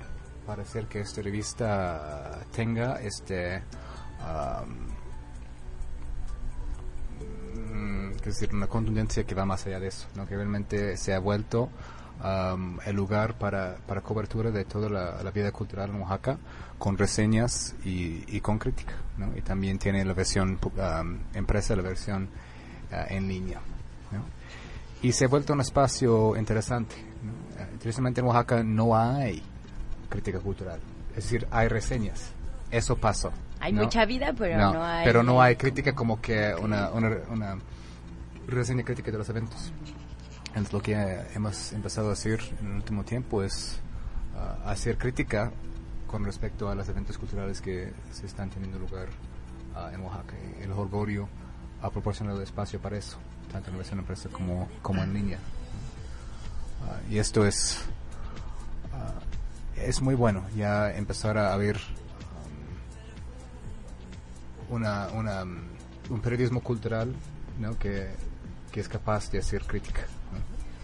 [0.46, 3.64] para hacer que esta revista tenga este
[4.20, 4.90] um,
[8.24, 10.24] decir, una contundencia que va más allá de eso, ¿no?
[10.24, 11.68] que realmente se ha vuelto
[12.22, 16.38] um, el lugar para, para cobertura de toda la, vida cultural en Oaxaca,
[16.78, 18.94] con reseñas y, con crítica.
[19.18, 19.36] ¿no?
[19.36, 22.28] Y también tiene la versión um, empresa, la versión
[22.92, 23.60] uh, en línea.
[24.12, 24.24] ¿No?
[25.02, 26.96] Y se ha vuelto un espacio interesante.
[27.22, 27.32] ¿no?
[27.32, 29.42] Uh, Interesantemente en Oaxaca no hay
[30.08, 30.80] crítica cultural,
[31.10, 32.32] es decir, hay reseñas.
[32.70, 33.32] Eso pasó.
[33.58, 33.82] Hay ¿no?
[33.82, 35.04] mucha vida, pero no, hay...
[35.04, 37.58] Pero no hay crítica como que una, una, una
[38.46, 39.72] reseña crítica de los eventos.
[40.48, 43.80] Entonces lo que eh, hemos empezado a hacer en el último tiempo es
[44.34, 45.52] uh, hacer crítica
[46.06, 49.08] con respecto a los eventos culturales que se están teniendo lugar
[49.76, 50.34] uh, en Oaxaca.
[50.60, 51.28] El Holgorio
[51.82, 53.18] ha proporcionado espacio para eso,
[53.52, 55.38] tanto en la versión empresa como, como en línea.
[56.82, 57.84] Uh, y esto es,
[59.76, 61.80] es muy bueno, ya empezar a ver
[64.68, 67.14] una, una, un periodismo cultural
[67.58, 67.78] ¿no?
[67.78, 68.08] que,
[68.70, 70.02] que es capaz de hacer crítica.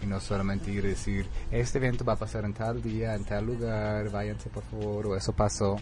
[0.01, 3.23] Y no solamente ir a decir, este evento va a pasar en tal día, en
[3.23, 5.77] tal lugar, váyanse por favor, o eso pasó.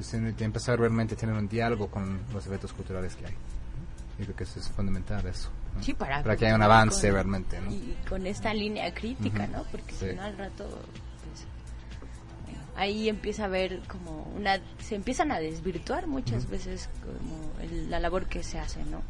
[0.00, 3.34] Sino de empezar realmente a tener un diálogo con los eventos culturales que hay.
[4.18, 5.50] Y creo que eso es fundamental eso.
[5.80, 7.60] Sí, para, para que haya un avance con, realmente.
[7.60, 7.72] ¿no?
[7.72, 9.50] Y con esta línea crítica, uh -huh.
[9.50, 9.62] ¿no?
[9.70, 10.10] Porque sí.
[10.10, 11.46] si no al rato pues,
[12.76, 16.50] ahí empieza a haber como una se empiezan a desvirtuar muchas uh -huh.
[16.50, 19.02] veces como el, la labor que se hace no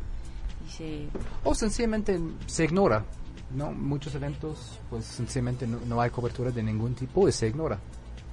[0.66, 1.08] y se
[1.44, 3.04] o sencillamente se ignora
[3.50, 7.78] no muchos eventos pues sencillamente no, no hay cobertura de ningún tipo y se ignora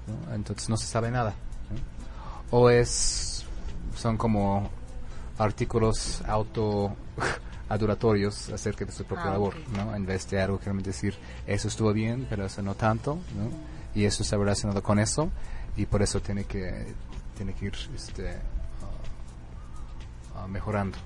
[0.08, 0.34] ¿no?
[0.34, 1.34] entonces no se sabe nada
[1.70, 2.58] ¿no?
[2.58, 3.46] o es
[3.96, 4.70] son como
[5.38, 6.96] artículos auto
[7.70, 9.86] adoratorios acerca de su propia ah, labor, okay.
[9.86, 9.96] ¿no?
[9.96, 11.16] En vez de algo que realmente decir,
[11.48, 13.80] eso estuvo bien, pero eso no tanto, ¿no?
[13.96, 15.30] y eso está relacionado con eso
[15.76, 16.94] y por eso tiene que
[17.36, 18.38] tiene que ir este
[20.36, 20.98] uh, uh, mejorando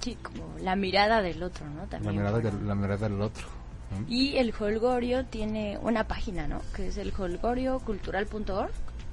[0.00, 3.46] sí como la mirada del otro no también la mirada del, la mirada del otro
[3.90, 4.06] ¿no?
[4.08, 8.70] y el holgorio tiene una página no que es el holgoriocultural.org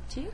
[0.08, 0.28] sí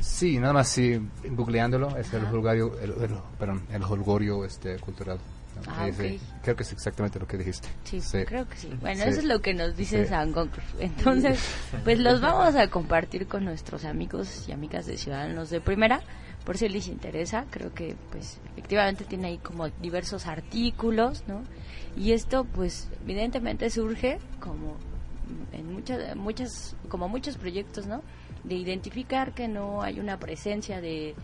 [0.00, 1.00] sí nada más sí
[1.30, 2.18] googleándolo es Ajá.
[2.18, 5.18] el holgorio el, el, perdón el holgorio este cultural
[5.66, 6.20] Ah, okay.
[6.42, 7.68] Creo que es exactamente lo que dijiste.
[7.84, 8.24] Sí, sí.
[8.24, 8.70] creo que sí.
[8.80, 10.06] Bueno, eso es lo que nos dice.
[10.06, 10.34] San
[10.78, 11.40] Entonces,
[11.84, 16.02] pues los vamos a compartir con nuestros amigos y amigas de Ciudadanos de Primera,
[16.44, 17.46] por si les interesa.
[17.50, 21.42] Creo que, pues, efectivamente tiene ahí como diversos artículos, ¿no?
[21.96, 24.76] Y esto, pues, evidentemente surge como
[25.52, 28.02] en muchas, muchas, como muchos proyectos, ¿no?
[28.42, 31.14] De identificar que no hay una presencia de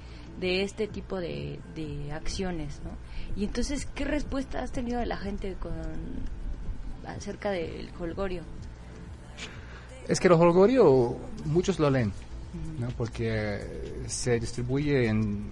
[0.41, 2.91] de este tipo de, de, acciones, ¿no?
[3.37, 5.73] Y entonces, ¿qué respuesta has tenido de la gente con
[7.07, 8.43] acerca del holgorio?
[10.09, 12.13] Es que el holgorio muchos lo leen,
[12.79, 12.89] ¿no?
[12.91, 15.51] Porque se distribuye en,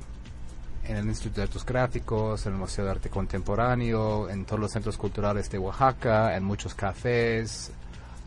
[0.84, 4.72] en el Instituto de Artes Gráficos, en el Museo de Arte Contemporáneo, en todos los
[4.72, 7.70] centros culturales de Oaxaca, en muchos cafés,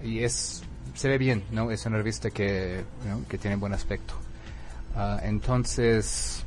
[0.04, 1.72] y es se ve bien, ¿no?
[1.72, 2.84] Es una revista que,
[3.30, 4.14] que tiene buen aspecto.
[4.96, 6.44] Uh, entonces,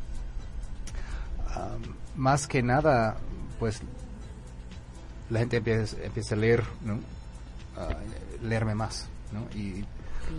[2.17, 3.17] más que nada,
[3.59, 3.81] pues
[5.31, 6.95] la gente empieza, empieza a leer, ¿no?
[6.95, 9.47] Uh, leerme más, ¿no?
[9.59, 9.85] Y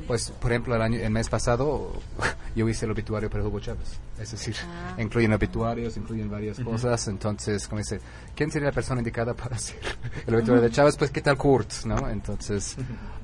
[0.08, 1.92] pues, por ejemplo, el, año, el mes pasado
[2.56, 4.00] yo hice el obituario para Hugo Chávez.
[4.20, 4.96] Es decir, ah.
[5.00, 6.72] incluyen obituarios, incluyen varias uh -huh.
[6.72, 7.08] cosas.
[7.08, 8.00] Entonces, como dice,
[8.36, 9.80] ¿quién sería la persona indicada para hacer
[10.26, 10.96] el obituario de Chávez?
[10.98, 11.86] Pues, ¿qué tal Kurt?
[11.86, 12.10] ¿no?
[12.10, 12.76] Entonces,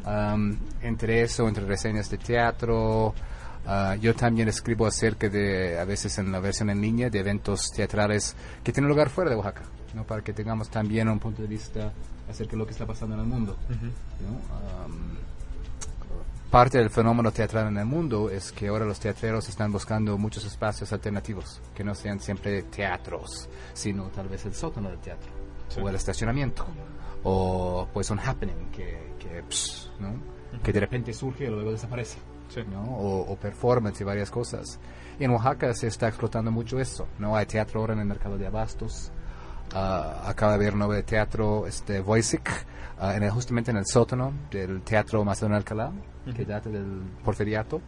[0.05, 3.13] um, entre eso, entre reseñas de teatro,
[3.65, 7.71] Uh, yo también escribo acerca de, a veces en la versión en línea, de eventos
[7.71, 10.03] teatrales que tienen lugar fuera de Oaxaca, ¿no?
[10.03, 11.93] para que tengamos también un punto de vista
[12.27, 13.57] acerca de lo que está pasando en el mundo.
[13.69, 13.91] Uh -huh.
[14.25, 14.85] ¿no?
[14.85, 15.11] um,
[16.49, 20.43] parte del fenómeno teatral en el mundo es que ahora los teatreros están buscando muchos
[20.43, 25.31] espacios alternativos, que no sean siempre teatros, sino tal vez el sótano del teatro,
[25.69, 25.79] sí.
[25.79, 26.65] o el estacionamiento,
[27.23, 30.09] o pues un happening que, que, pss, ¿no?
[30.09, 30.61] uh -huh.
[30.61, 32.17] que de repente surge y luego desaparece.
[32.53, 32.61] Sí.
[32.69, 32.83] ¿no?
[32.83, 34.79] O, o, performance y varias cosas.
[35.19, 37.35] Y en Oaxaca se está explotando mucho eso, ¿no?
[37.35, 39.11] Hay teatro ahora en el mercado de abastos.
[39.73, 42.49] Uh, acaba de haber un nuevo teatro, este, Voisic,
[43.01, 46.35] uh, en el, justamente en el sótano del Teatro Macedonio Alcalá, uh -huh.
[46.35, 47.79] que data del Porfiriato,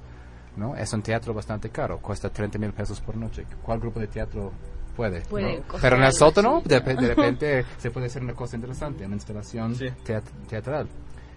[0.56, 0.78] ¿no?
[0.78, 3.46] Es un teatro bastante caro, cuesta 30 mil pesos por noche.
[3.62, 4.54] ¿Cuál grupo de teatro
[4.96, 5.22] puede?
[5.22, 5.64] puede ¿no?
[5.82, 9.76] Pero en el sótano, de, de, repente, se puede hacer una cosa interesante, una instalación
[9.76, 9.88] sí.
[10.06, 10.88] teat teatral.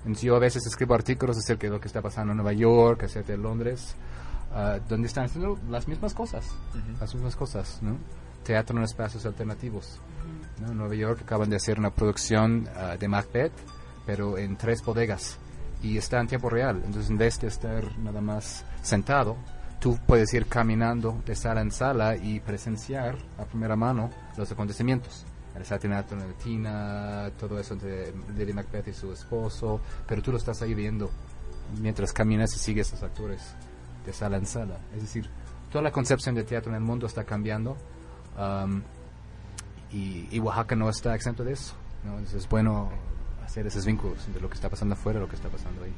[0.07, 3.03] Entonces yo a veces escribo artículos acerca de lo que está pasando en Nueva York,
[3.03, 3.97] acerca de Londres,
[4.53, 7.01] uh, donde están haciendo las mismas cosas, uh -huh.
[7.01, 7.97] las mismas cosas, ¿no?
[8.45, 9.99] Teatro en espacios alternativos.
[9.99, 10.67] Uh -huh.
[10.67, 10.71] ¿no?
[10.71, 13.53] En Nueva York acaban de hacer una producción uh, de Macbeth,
[14.07, 15.39] pero en tres bodegas,
[15.83, 16.77] y está en tiempo real.
[16.85, 19.37] Entonces en vez de estar nada más sentado,
[19.81, 25.27] tú puedes ir caminando de sala en sala y presenciar a primera mano los acontecimientos.
[25.57, 30.39] El asesinato de Tina, todo eso de Lady Macbeth y su esposo, pero tú lo
[30.39, 31.11] estás ahí viendo
[31.81, 33.43] mientras caminas y sigues a esos actores
[34.05, 34.79] de sala en sala.
[34.95, 35.29] Es decir,
[35.73, 37.77] toda la concepción de teatro en el mundo está cambiando
[38.39, 38.83] um,
[39.93, 41.75] y, y Oaxaca no está exento de eso.
[42.05, 42.13] ¿no?
[42.13, 42.91] Entonces es bueno
[43.45, 45.93] hacer esos vínculos entre lo que está pasando afuera y lo que está pasando ahí.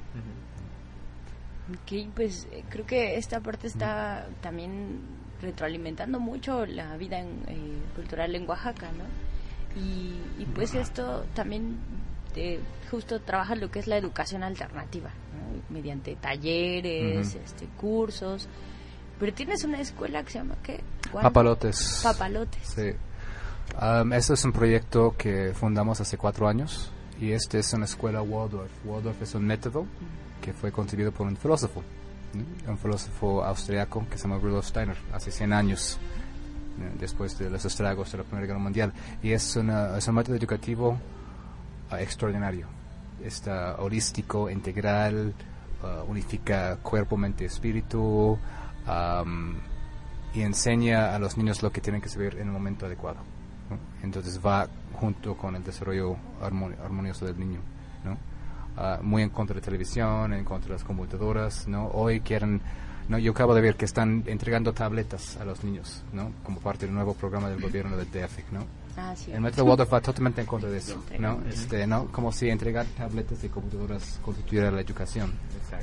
[1.75, 5.01] Ok, pues eh, creo que esta parte está también
[5.43, 9.05] retroalimentando mucho la vida en- eh, cultural en Oaxaca, ¿no?
[9.79, 11.79] Y, y pues esto también
[12.37, 12.61] eh,
[12.91, 15.75] justo trabaja lo que es la educación alternativa, ¿no?
[15.75, 18.49] mediante talleres, este, cursos.
[19.19, 20.81] Pero tienes una escuela que se llama ¿qué?
[21.11, 21.25] ¿Cuál?
[21.25, 22.01] Papalotes.
[22.03, 22.63] Papalotes.
[22.63, 22.93] Sí.
[23.81, 28.23] Um, este es un proyecto que fundamos hace cuatro años y este es una escuela
[28.23, 28.71] Waldorf.
[28.85, 29.87] Waldorf es un método
[30.41, 31.83] que fue concebido por un filósofo,
[32.35, 32.71] ¿no?
[32.71, 35.99] un filósofo austriaco que se llama Rudolf Steiner hace 100 años.
[36.99, 38.93] Después de los estragos de la Primera Guerra Mundial.
[39.23, 40.99] Y es, una, es un método educativo
[41.91, 42.67] ah, extraordinario.
[43.23, 45.35] Está holístico, integral,
[45.83, 48.39] ah, unifica cuerpo, mente, espíritu
[48.87, 49.57] am,
[50.35, 53.19] y enseña a los niños lo que tienen que saber en el momento adecuado.
[54.03, 57.61] Entonces va junto con el desarrollo armoni- armonioso del niño.
[58.05, 58.17] ¿no?
[58.77, 61.67] Ah, muy en contra de televisión, en contra de las computadoras.
[61.69, 61.89] ¿no?
[61.89, 62.61] Hoy quieren,
[63.09, 63.19] ¿no?
[63.19, 66.33] yo acabo de ver que están entregando tabletas a los niños ¿no?
[66.45, 68.53] como parte del nuevo programa del gobierno del DF.
[68.53, 68.65] ¿no?
[68.97, 69.31] Ah, sí.
[69.33, 71.03] El método Waldorf va totalmente en contra de eso.
[71.19, 71.41] ¿no?
[71.49, 72.07] Este, ¿no?
[72.07, 75.33] Como si entregar tabletas y computadoras constituyera la educación.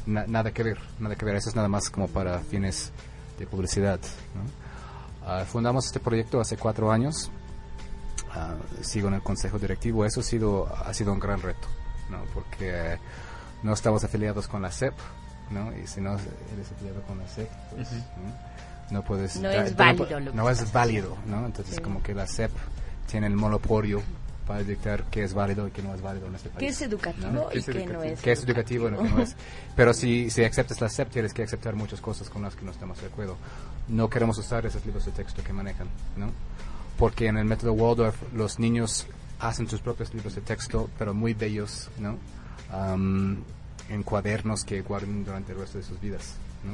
[0.05, 1.35] Na- nada que ver, nada que ver.
[1.37, 2.91] Eso es nada más como para fines
[3.39, 3.99] de publicidad,
[4.35, 4.41] ¿no?
[5.27, 7.31] Ah, fundamos este proyecto hace cuatro años.
[8.33, 10.03] Ah, sigo en el consejo directivo.
[10.05, 11.67] Eso ha sido, ha sido un gran reto,
[12.09, 12.17] ¿no?
[12.33, 12.97] Porque eh,
[13.63, 14.93] no estamos afiliados con la SEP,
[15.51, 15.71] ¿no?
[15.77, 17.91] Y si no eres afiliado con la SEP, pues.
[17.91, 18.55] ¿no?
[18.91, 19.37] No puedes...
[19.37, 21.45] No es válido lo que No estás es válido, ¿no?
[21.45, 21.81] Entonces Sí.
[21.81, 22.51] como que la SEP
[23.09, 24.01] tiene el monopolio
[24.45, 26.59] para dictar qué es válido y qué no es válido en este país.
[26.59, 29.35] ¿Qué es educativo y qué no es ¿Qué es educativo y que no es?
[29.75, 32.71] Pero si, si aceptas la SEP, tienes que aceptar muchas cosas con las que no
[32.71, 33.37] estamos de acuerdo.
[33.87, 36.29] No queremos usar esos libros de texto que manejan, ¿no?
[36.97, 39.07] Porque en el método Waldorf los niños
[39.39, 42.17] hacen sus propios libros de texto, pero muy bellos, ¿no?
[43.89, 46.73] En cuadernos que guardan durante el resto de sus vidas, ¿no?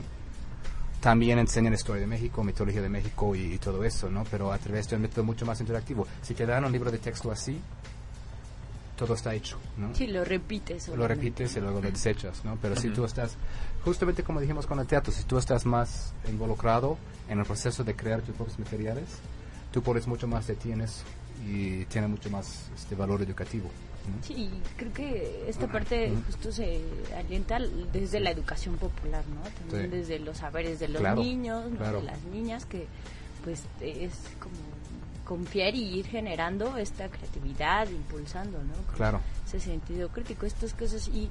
[1.02, 4.24] También enseñan historia de México, mitología de México y, y todo eso, ¿no?
[4.30, 6.08] Pero a través de un método mucho más interactivo.
[6.22, 7.60] Si te dan un libro de texto así,
[9.02, 9.96] todo está hecho, ¿no?
[9.96, 10.90] Sí, lo repites.
[10.90, 12.56] lo repites y luego lo desechas, ¿no?
[12.62, 13.36] Pero si tú estás,
[13.84, 17.96] justamente como dijimos con el teatro, si tú estás más involucrado en el proceso de
[17.96, 19.06] crear tus propios materiales,
[19.72, 21.04] tú pones mucho más de ti en eso
[21.48, 23.72] y tiene mucho más este valor educativo.
[24.22, 26.82] Sí, creo que esta parte justo se
[27.18, 27.60] alienta
[27.94, 29.42] desde la educación popular, ¿no?
[29.70, 29.98] También Sí.
[29.98, 32.00] desde los saberes de los Claro, niños, claro.
[32.00, 32.88] de las niñas, que
[33.44, 34.56] pues es como
[35.26, 38.74] confiar y ir generando esta creatividad, impulsando, ¿no?
[38.74, 39.22] Como Claro.
[39.48, 41.30] Ese sentido crítico, estas cosas y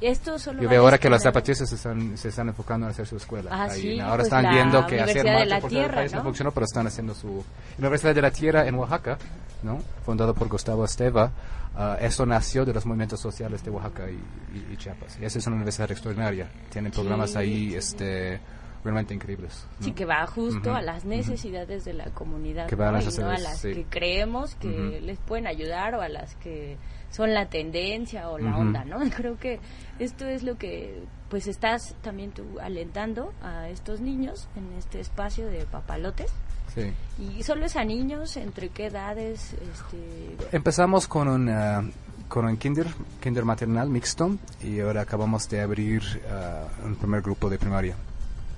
[0.00, 3.06] esto solo Yo veo ahora que los zapatistas se están, se están enfocando en hacer
[3.06, 3.48] su escuela.
[3.52, 4.04] Ah, Ahí, sí, ¿no?
[4.04, 6.24] ahora pues están viendo que hacer marcha la por todo el Tierra, país no ¿no?
[6.24, 7.42] funcionó, pero están haciendo su...
[7.78, 9.16] Universidad de la Tierra en Oaxaca,
[9.62, 9.78] ¿no?
[10.04, 11.32] fundado por Gustavo Esteva,
[11.74, 14.14] ah, eso nació de los movimientos sociales de Oaxaca y,
[14.56, 15.18] y- y Chiapas.
[15.20, 16.48] Y esa es una universidad extraordinaria.
[16.70, 18.40] Tienen programas Sí, ahí este,
[18.84, 19.66] realmente increíbles.
[19.80, 19.86] ¿no?
[19.86, 22.92] Sí, que va justo a las necesidades de la comunidad, Que a ¿no?
[22.92, 23.72] las y no a las sí.
[23.74, 26.76] que creemos que les pueden ayudar o a las que
[27.10, 28.98] son la tendencia o la onda, ¿no?
[29.16, 29.58] Creo que
[29.98, 35.46] esto es lo que pues estás también tú alentando a estos niños en este espacio
[35.46, 36.30] de papalotes.
[36.76, 36.92] Sí.
[37.38, 39.54] Y solo es a niños, ¿entre qué edades?
[39.54, 41.82] Este, Empezamos con un, ah,
[42.28, 42.86] con un kinder,
[43.20, 47.96] kinder maternal mixto y ahora acabamos de abrir ah, un primer grupo de primaria,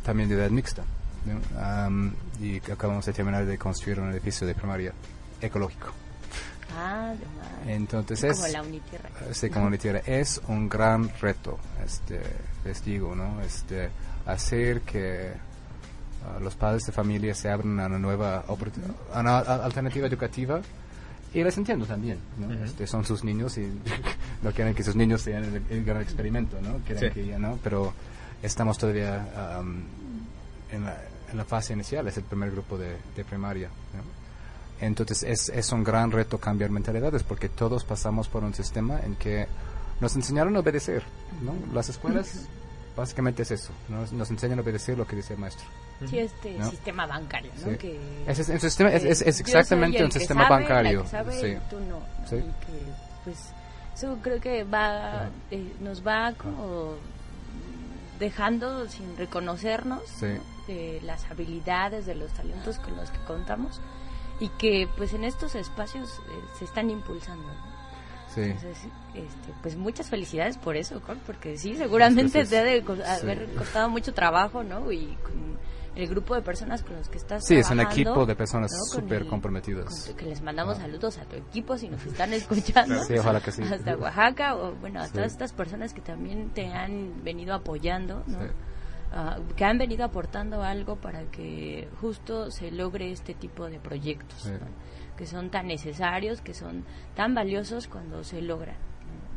[0.03, 0.83] también de edad mixta.
[2.41, 4.93] y acabamos de terminar de construir un edificio de primaria
[5.41, 5.93] ecológico.
[6.77, 7.69] ah, de más.
[7.69, 8.53] Entonces Como es...
[8.53, 9.09] la Unitierra.
[9.33, 10.01] Sí, como Unitierra.
[10.07, 12.21] Es un gran reto, este,
[12.65, 13.41] les digo, ¿no?
[13.43, 13.91] Este,
[14.27, 15.33] hacer que
[16.25, 20.61] ah, los padres de familia se abran a una nueva a una alternativa educativa
[21.35, 22.19] y les entiendo también,
[22.65, 23.71] este, son sus niños y
[24.43, 26.79] no quieren que sus niños sean el, el gran experimento, ¿no?
[26.87, 27.15] Quieren Sí.
[27.15, 27.59] que ya, ¿no?
[27.63, 27.93] Pero
[28.43, 29.27] estamos todavía
[30.73, 30.97] en, la,
[31.31, 34.19] en la fase inicial, es el primer grupo de, de primaria, ¿no?
[34.81, 39.17] Entonces es, es un gran reto cambiar mentalidades porque todos pasamos por un sistema en
[39.17, 39.49] que
[40.01, 41.03] nos enseñaron a obedecer,
[41.43, 41.53] ¿no?
[41.75, 42.47] Las escuelas
[42.97, 45.67] básicamente es eso, nos, nos enseñan a obedecer lo que dice el maestro.
[46.07, 46.71] Sí, este ¿no?
[46.71, 47.73] sistema bancario, ¿no?
[47.73, 47.77] Sí.
[47.77, 51.57] Que, Es- sistema- exactamente un sistema sabe, bancario, sabe, sí.
[51.69, 51.99] tú no.
[52.27, 52.47] Y que,
[53.25, 53.51] pues,
[53.97, 56.95] eso creo que va, eh, nos va como
[58.19, 60.03] dejando sin reconocernos
[60.67, 63.81] de las habilidades, de los talentos con los que contamos
[64.41, 67.43] y que pues en estos espacios eh, se están impulsando.
[67.45, 67.79] ¿no?
[68.35, 68.43] Sí.
[68.43, 68.77] Entonces,
[69.15, 73.23] este, pues muchas felicidades por eso, Cor, porque sí, seguramente te ha de Sí.
[73.23, 74.93] haber costado mucho trabajo, ¿no?
[74.93, 75.59] Y con
[75.99, 78.71] el grupo de personas con los que estás Sí, es un trabajando, equipo de personas
[78.73, 79.01] ¿no?
[79.01, 80.07] Súper comprometidas.
[80.07, 80.83] con- que les mandamos Ah.
[80.83, 83.03] saludos a tu equipo si nos están escuchando.
[83.05, 83.63] Sí, ojalá que sí.
[83.63, 85.13] Hasta Oaxaca, o bueno, a Sí.
[85.15, 88.41] todas estas personas que también te han venido apoyando, ¿no?
[88.41, 88.47] Sí.
[89.11, 94.43] Ah, que han venido aportando algo para que justo se logre este tipo de proyectos,
[94.43, 94.51] Sí.
[94.51, 94.89] ¿no?
[95.17, 96.85] que son tan necesarios, que son
[97.17, 98.77] tan valiosos cuando se logran.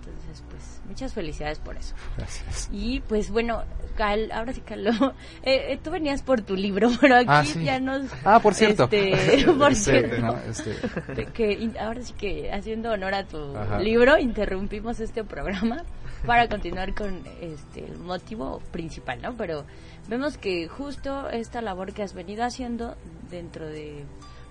[0.05, 1.93] Entonces, pues, muchas felicidades por eso.
[2.17, 2.69] Gracias.
[2.71, 3.63] Y pues bueno,
[3.95, 4.95] Cal, ahora sí, Carlos,
[5.43, 7.63] eh, eh, tú venías por tu libro, pero aquí Ah, sí.
[7.63, 8.07] ya nos...
[8.25, 8.89] Ah, por cierto.
[8.91, 10.21] este, por Sí, cierto.
[10.21, 11.25] no, este.
[11.33, 13.79] Que ahora sí que haciendo honor a tu Ajá.
[13.79, 15.83] libro, interrumpimos este programa
[16.25, 19.33] para continuar con este el motivo principal, ¿no?
[19.35, 19.65] Pero
[20.07, 22.95] vemos que justo esta labor que has venido haciendo
[23.29, 24.03] dentro de,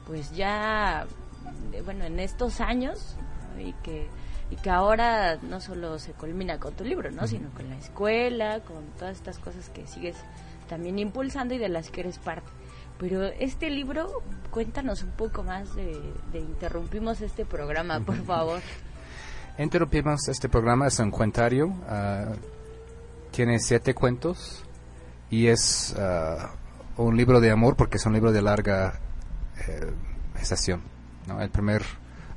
[0.06, 1.06] pues ya,
[1.70, 3.16] de- bueno, en estos años,
[3.54, 3.60] ¿no?
[3.60, 4.08] y que
[4.50, 7.26] y que ahora no solo se culmina con tu libro, ¿no?
[7.26, 10.16] Sino con la escuela, con todas estas cosas que sigues
[10.68, 12.48] también impulsando y de las que eres parte.
[12.98, 15.98] Pero este libro, cuéntanos un poco más de,
[16.32, 18.60] de Interrumpimos este programa, por favor.
[19.58, 22.32] Interrumpimos este programa, es un cuentario, ah,
[23.30, 24.64] tiene siete cuentos
[25.30, 26.50] y es ah,
[26.96, 29.00] un libro de amor porque es un libro de larga
[29.66, 29.92] eh,
[30.40, 30.82] estación.
[31.26, 31.40] ¿no?
[31.40, 31.82] El primer,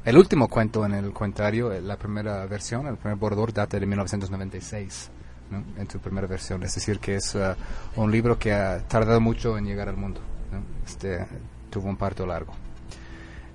[0.05, 3.85] el último cuento en el cuentario, eh, la primera versión, el primer borrador data de
[3.85, 5.11] 1996.
[5.51, 5.63] ¿no?
[5.77, 7.55] en su primera versión, es decir, que es ah,
[7.95, 10.21] un libro que ha tardado mucho en llegar al mundo.
[10.51, 10.63] ¿no?
[10.85, 11.25] Este
[11.69, 12.53] tuvo un parto largo.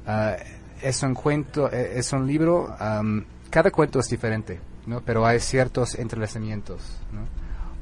[0.07, 0.36] Ah,
[0.82, 5.01] es un cuento, es un libro, am, cada cuento es diferente, ¿no?
[5.01, 6.99] pero hay ciertos entrelazamientos.
[7.12, 7.26] ¿no?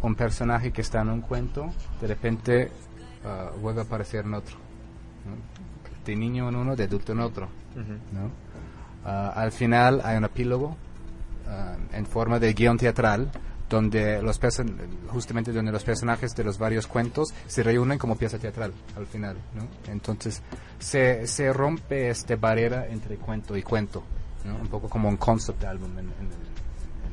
[0.06, 2.70] Un personaje que está en un cuento, de repente
[3.24, 4.56] ah, vuelve a aparecer en otro.
[6.04, 7.48] De niño en uno, de adulto en otro.
[8.12, 8.45] ¿no?
[9.08, 10.76] Ah, al final hay un epílogo
[11.48, 13.30] ah, en forma de guion teatral
[13.68, 14.40] donde los
[15.08, 19.36] justamente donde los personajes de los varios cuentos se reúnen como pieza teatral al final
[19.54, 19.66] ¿no?
[19.92, 20.42] entonces
[20.78, 24.02] se, se rompe esta barrera entre cuento y cuento
[24.44, 24.56] ¿no?
[24.56, 26.46] un poco como un concept album en, en-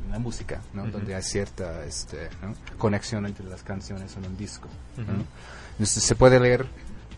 [0.06, 0.84] en la música ¿no?
[0.84, 0.92] Ujú.
[0.94, 2.54] donde hay cierta este, ¿no?
[2.78, 4.68] conexión entre las canciones en un disco
[4.98, 5.04] ¿no?
[5.04, 5.24] Ujú.
[5.74, 6.66] entonces se puede leer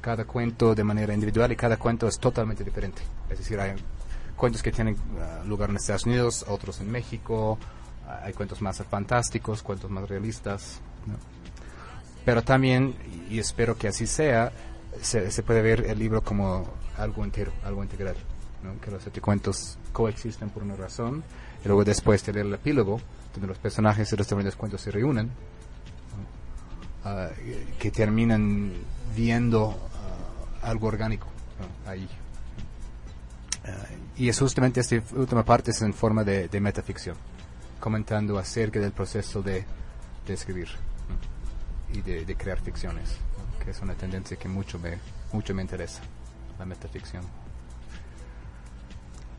[0.01, 3.73] cada cuento de manera individual y cada cuento es totalmente diferente es decir hay
[4.35, 7.57] cuentos que tienen ah, lugar en Estados Unidos otros en México
[8.07, 10.79] ah, hay cuentos más fantásticos cuentos más realistas
[12.23, 12.95] pero también
[13.29, 14.51] y espero que así sea
[15.01, 16.65] se, se puede ver el libro como
[16.97, 18.15] algo entero algo integral
[18.81, 21.23] que los siete cuentos coexisten por una razón
[21.63, 22.99] y luego después te leer el epílogo
[23.35, 25.29] donde los personajes de los diferentes cuentos se reúnen.
[27.03, 27.29] Ah,
[27.77, 28.73] que terminan
[29.15, 29.77] viendo
[30.63, 31.27] ah, algo orgánico
[31.85, 32.07] ahí.
[33.63, 33.85] Ah,
[34.17, 37.15] y es justamente esta última parte es en forma de, de metaficción
[37.79, 39.65] comentando acerca del proceso de,
[40.25, 40.69] de escribir
[41.09, 41.97] ¿no?
[41.97, 43.63] y de, de crear ficciones ¿no?
[43.63, 44.97] que es una tendencia que mucho me
[45.31, 46.01] mucho me interesa
[46.57, 47.23] la metaficción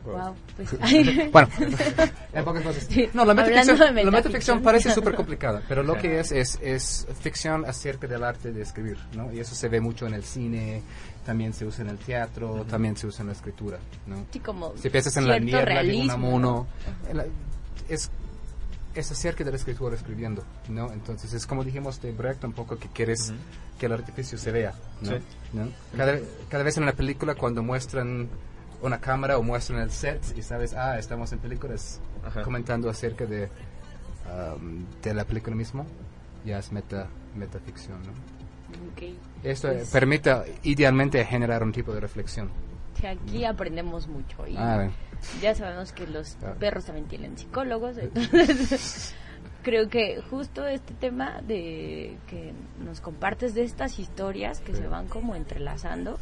[0.07, 0.69] Wow, pues,
[1.31, 1.49] bueno,
[2.33, 2.87] en pocas cosas.
[3.13, 4.61] No, la metaficción, la metaficción metaficción.
[4.61, 8.97] parece súper complicada, pero lo que es, es es ficción acerca del arte de escribir,
[9.13, 9.33] ¿no?
[9.33, 10.81] Y eso se ve mucho en el cine,
[11.27, 14.15] también se usa en el teatro, también se usa en la escritura, ¿no?
[14.31, 16.65] Sí, como si piensas en la niebla de Unamuno,
[17.09, 17.25] en la-
[17.89, 18.09] es
[18.95, 20.91] es acerca del escritor escribiendo, ¿no?
[20.91, 23.31] Entonces es como dijimos de Brecht un poco que quieres
[23.77, 25.11] que el artificio se vea, ¿no?
[25.11, 25.17] Sí.
[25.53, 25.67] ¿No?
[25.95, 26.17] Cada,
[26.49, 28.27] cada vez en una película cuando muestran
[28.81, 32.41] una cámara o muestran el set y sabes, ah, estamos en películas Ajá.
[32.41, 33.49] comentando acerca de,
[34.55, 35.85] um, de la película mismo,
[36.45, 38.13] ya es meta, metaficción, ¿no?
[38.91, 39.03] Ok.
[39.43, 40.31] Esto Pues, permite
[40.63, 42.49] idealmente generar un tipo de reflexión.
[43.07, 44.89] aquí aprendemos mucho y Ah,
[45.41, 46.53] ya sabemos que los Ah.
[46.59, 49.13] perros también tienen psicólogos, entonces
[49.63, 52.53] creo que justo este tema de que
[52.83, 54.81] nos compartes de estas historias que Sí.
[54.81, 56.17] se van como entrelazando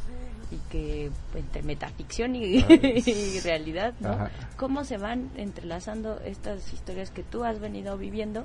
[0.52, 2.66] y que entre metaficción y, Ah.
[2.70, 4.10] y realidad, ¿no?
[4.10, 4.30] Ajá.
[4.56, 8.44] Cómo se van entrelazando estas historias que tú has venido viviendo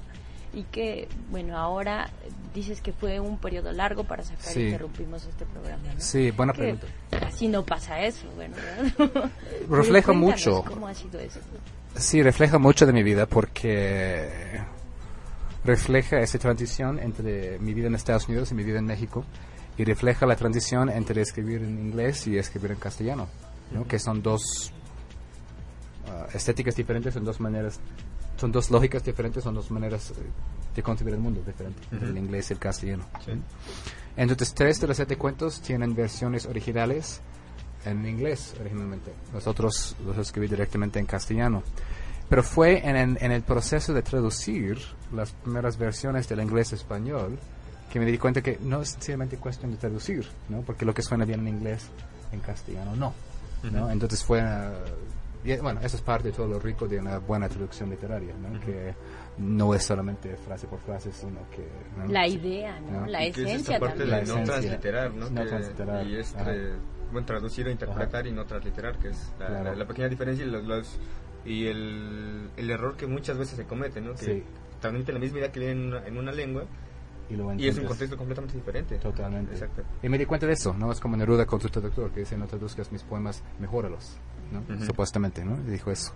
[0.54, 2.10] y que, bueno, ahora
[2.54, 4.64] dices que fue un periodo largo para sacar Sí.
[4.64, 6.00] Interrumpimos este programa, ¿no?
[6.00, 6.88] Sí, buena Que pregunta.
[7.12, 8.56] Casi no pasa eso, bueno.
[9.70, 10.64] Refleja mucho.
[10.64, 11.40] ¿Cómo ha sido eso?
[11.96, 14.62] Sí, refleja mucho de mi vida porque
[15.64, 19.26] refleja esa transición entre mi vida en Estados Unidos y mi vida en México
[19.78, 23.28] y refleja la transición entre escribir en inglés y escribir en castellano,
[23.72, 23.88] ¿no?
[23.88, 24.72] que son dos
[26.08, 27.80] ah, estéticas diferentes, son dos maneras,
[28.42, 30.16] son dos lógicas diferentes, son dos maneras eh,
[30.76, 32.24] de concebir el mundo diferentes, entre el Ujú.
[32.26, 33.06] inglés y el castellano.
[33.24, 33.32] Sí.
[34.18, 37.22] Entonces, tres de los siete cuentos tienen versiones originales
[37.86, 39.14] en inglés originalmente.
[39.34, 41.64] Nosotros los escribí directamente en castellano.
[42.30, 44.78] Pero fue en, en- en el proceso de traducir
[45.14, 47.38] las primeras versiones del inglés español
[47.92, 50.62] que me di cuenta que no es sencillamente cuestión de traducir, ¿no?
[50.62, 51.84] Porque lo que suena bien en inglés,
[52.32, 53.14] en castellano no,
[53.70, 53.84] ¿no?
[53.84, 53.90] Ujú.
[53.92, 54.42] Entonces fue...
[54.42, 55.11] uh,
[55.44, 58.60] y, bueno, eso es parte de todo lo rico de una buena traducción literaria, ¿no?
[58.60, 58.94] Que
[59.38, 61.68] no es solamente frase por frase, sino que...
[61.98, 62.06] ¿no?
[62.12, 63.06] La idea, ¿no?
[63.08, 64.20] La Y que es esencia esta parte también.
[64.20, 64.54] de no esencia.
[64.54, 65.30] transliterar, ¿no?
[65.30, 66.74] No transliterar, Y es eh,
[67.12, 68.28] bueno, traducir o interpretar Ajá.
[68.30, 69.64] y no transliterar, que es la, Claro.
[69.64, 70.98] la- la pequeña diferencia y, los, los-
[71.46, 74.14] y el, el error que muchas veces se comete, ¿no?
[74.14, 74.44] Que Sí.
[74.80, 76.66] transmite la misma idea que viene en una, en una lengua
[77.30, 78.98] Y, lo y es un contexto completamente diferente.
[78.98, 79.54] Totalmente.
[79.54, 79.82] Exacto.
[80.04, 80.92] Y me di cuenta de eso, ¿no?
[80.92, 84.18] Es como Neruda con su traductor que dice, no traduzcas mis poemas, mejóralos,
[84.86, 85.58] Supuestamente, ¿no?
[85.68, 86.14] Y dijo eso.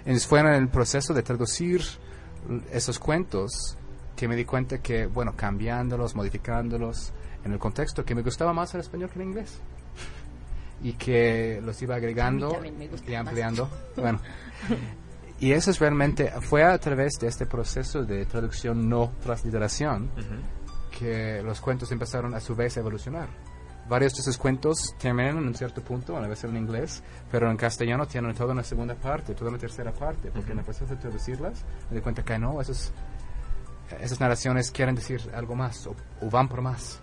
[0.00, 1.82] Entonces fue en el proceso de traducir
[2.72, 3.76] esos cuentos
[4.16, 7.12] que me di cuenta que, bueno, cambiándolos, modificándolos,
[7.44, 9.60] en el contexto, que me gustaba más el español que el inglés.
[10.82, 13.26] Y que los iba agregando y más.
[13.28, 13.68] ampliando.
[13.96, 14.20] Bueno.
[15.40, 20.10] Y eso es realmente, fue a través de este proceso de traducción no transliteración
[20.96, 23.28] que los cuentos empezaron a su vez a evolucionar.
[23.88, 27.56] Varios de esos cuentos terminan en un cierto punto, a veces en inglés, pero en
[27.56, 30.96] castellano tienen toda una segunda parte, toda una tercera parte, porque en el proceso de
[30.96, 32.92] traducirlas me di cuenta que no, esos,
[34.00, 37.00] esas narraciones quieren decir algo más o, o van por más.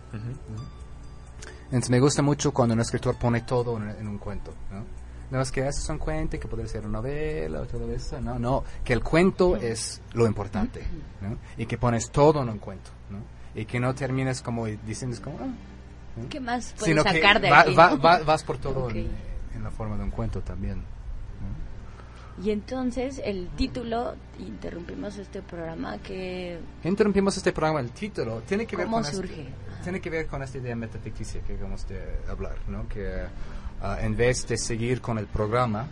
[1.66, 4.52] Entonces me gusta mucho cuando un escritor pone todo en, en un cuento.
[4.72, 4.84] ¿no?
[5.32, 8.20] No es que eso es un cuento, que puede ser una novela o todo eso.
[8.20, 10.84] No, no, que el cuento es lo importante.
[11.22, 11.38] ¿no?
[11.58, 12.92] Y que pones todo en un cuento.
[13.10, 13.20] ¿no?
[13.56, 15.48] Y que no termines como diciendo, es como, ah.
[16.30, 17.76] ¿Qué más puedes Sino que sacar de va- aquí?
[17.76, 18.96] va- va- vas por todo Ok.
[18.96, 19.10] en,
[19.56, 20.84] en la forma de un cuento también.
[22.44, 26.60] Y entonces el título, interrumpimos este programa que...
[26.84, 29.46] Interrumpimos este programa, el título tiene que ver ¿Cómo con este- surge?
[29.84, 32.88] tiene que ver con esta idea metaficticia que acabamos de hablar, ¿no?
[32.88, 33.24] Que
[33.82, 35.88] ah, en vez de seguir con el programa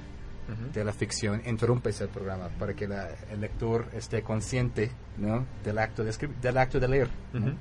[0.74, 5.46] de la ficción, interrumpes el programa para que la- el lector esté consciente, ¿no?
[5.64, 7.10] Del acto de escribir, del acto de leer.
[7.34, 7.54] ¿no?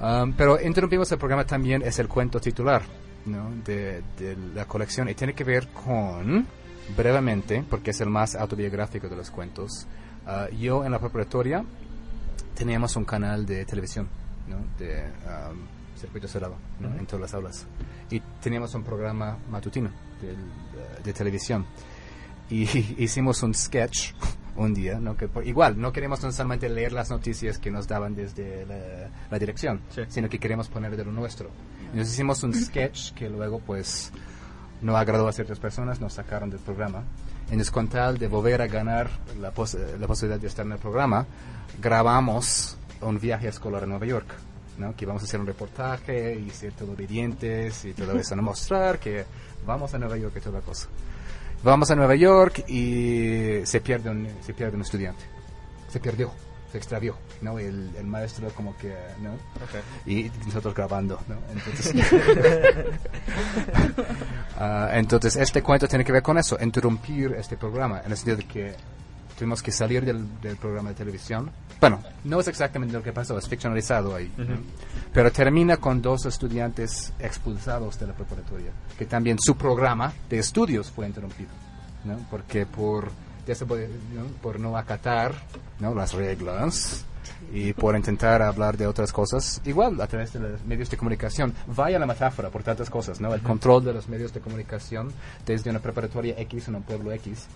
[0.00, 2.82] Um, pero interrumpimos el programa también es el cuento titular,
[3.26, 3.50] ¿no?
[3.64, 6.46] De, de la colección y tiene que ver con
[6.96, 9.86] brevemente, porque es el más autobiográfico de los cuentos.
[10.26, 11.64] ah, yo en la preparatoria
[12.54, 14.08] teníamos un canal de televisión,
[14.48, 14.56] ¿no?
[14.78, 15.58] De um,
[15.98, 16.88] circuito cerrado, ¿no?
[16.88, 16.98] Ujú.
[16.98, 17.66] En todas las aulas.
[18.10, 19.90] Y teníamos un programa matutino
[20.22, 20.34] eh,
[21.02, 21.66] de televisión.
[22.54, 22.62] Y
[23.02, 24.12] hicimos un sketch
[24.56, 25.16] un día, ¿no?
[25.16, 29.08] Que por- igual, no queremos no solamente leer las noticias que nos daban desde la,
[29.30, 31.50] la dirección, sino que queremos poner de lo nuestro.
[31.90, 34.12] Entonces hicimos un sketch que luego, pues,
[34.82, 37.02] no agradó a ciertas personas, nos sacaron del programa.
[37.44, 40.78] Entonces, con tal de volver a ganar la, pos- la posibilidad de estar en el
[40.78, 41.26] programa,
[41.82, 44.26] grabamos un viaje escolar a Nueva York.
[44.78, 44.94] ¿no?
[44.96, 48.98] Que vamos a hacer un reportaje y ser todo obedientes y todo eso, no mostrar
[48.98, 49.24] que
[49.66, 50.88] vamos a Nueva York y toda la cosa.
[51.64, 55.24] Vamos a Nueva York y se pierde un, se pierde un estudiante.
[55.88, 56.30] Se perdió,
[56.70, 57.58] se extravió, ¿no?
[57.58, 59.30] El, el maestro como que, ¿no?
[60.04, 61.36] Y nosotros grabando, ¿no?
[61.50, 61.94] Entonces,
[64.58, 68.36] Ah, entonces, este cuento tiene que ver con eso, interrumpir este programa, en el sentido
[68.36, 68.76] de que
[69.38, 71.50] tuvimos que salir del, del programa de televisión.
[71.80, 74.32] Bueno, no es exactamente lo que pasó, es ficcionalizado ahí.
[75.12, 80.90] Pero termina con dos estudiantes expulsados de la preparatoria, que también su programa de estudios
[80.90, 81.50] fue interrumpido,
[82.04, 82.16] ¿no?
[82.30, 83.10] Porque por,
[83.46, 84.24] desobe- ¿no?
[84.42, 85.34] por no acatar
[85.80, 85.94] ¿no?
[85.94, 87.04] las reglas
[87.52, 91.54] y por intentar hablar de otras cosas, igual a través de los medios de comunicación.
[91.66, 93.34] Vaya la metáfora por tantas cosas, ¿no?
[93.34, 95.12] El control de los medios de comunicación
[95.46, 97.46] desde una preparatoria X en un pueblo X.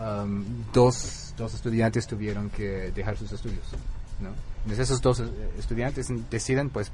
[0.00, 3.64] Um, dos, dos estudiantes tuvieron que dejar sus estudios,
[4.20, 4.30] ¿no?
[4.64, 5.24] Entonces esos dos eh,
[5.58, 6.92] estudiantes deciden, pues,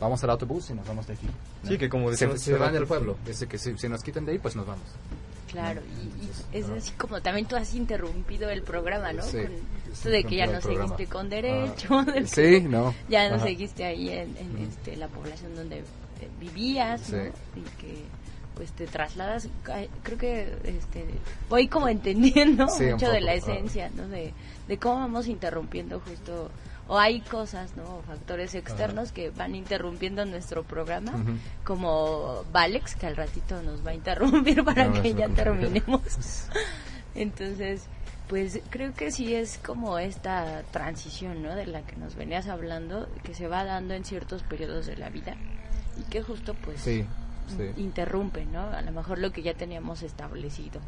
[0.00, 1.26] vamos al autobús y nos vamos de aquí.
[1.62, 1.68] ¿no?
[1.68, 4.02] Sí, que como se, decíamos se hace van del pueblo, dice que si, si nos
[4.02, 4.84] quitan de ahí, pues nos vamos.
[5.50, 5.80] Claro,
[6.52, 9.22] y, y es así como también tú has interrumpido el programa, ¿no?
[9.22, 9.52] Sí, Con
[9.92, 13.44] esto de que ya no seguiste con Ah, derecho, de sí, no, ya no ajá.
[13.46, 15.82] seguiste ahí en, en, este, la población donde eh,
[16.38, 17.24] vivías, ¿no?
[17.24, 18.04] Y que
[18.54, 19.48] pues te trasladas,
[20.02, 21.04] creo que este,
[21.48, 23.36] voy como entendiendo Sí, mucho de la ah.
[23.36, 24.06] esencia, ¿no?
[24.08, 24.32] De,
[24.68, 26.50] de cómo vamos interrumpiendo justo,
[26.90, 27.84] o hay cosas, ¿no?
[27.98, 31.12] O factores externos que van interrumpiendo nuestro programa,
[31.64, 36.02] como Valex, que al ratito nos va a interrumpir para No, que ya terminemos.
[37.14, 37.84] Entonces,
[38.28, 41.54] pues creo que sí es como esta transición, ¿no?
[41.54, 45.10] De la que nos venías hablando, que se va dando en ciertos periodos de la
[45.10, 45.36] vida
[45.96, 47.04] y que justo pues Sí,
[47.56, 47.70] sí.
[47.76, 48.62] interrumpe, ¿no?
[48.68, 50.80] A lo mejor lo que ya teníamos establecido.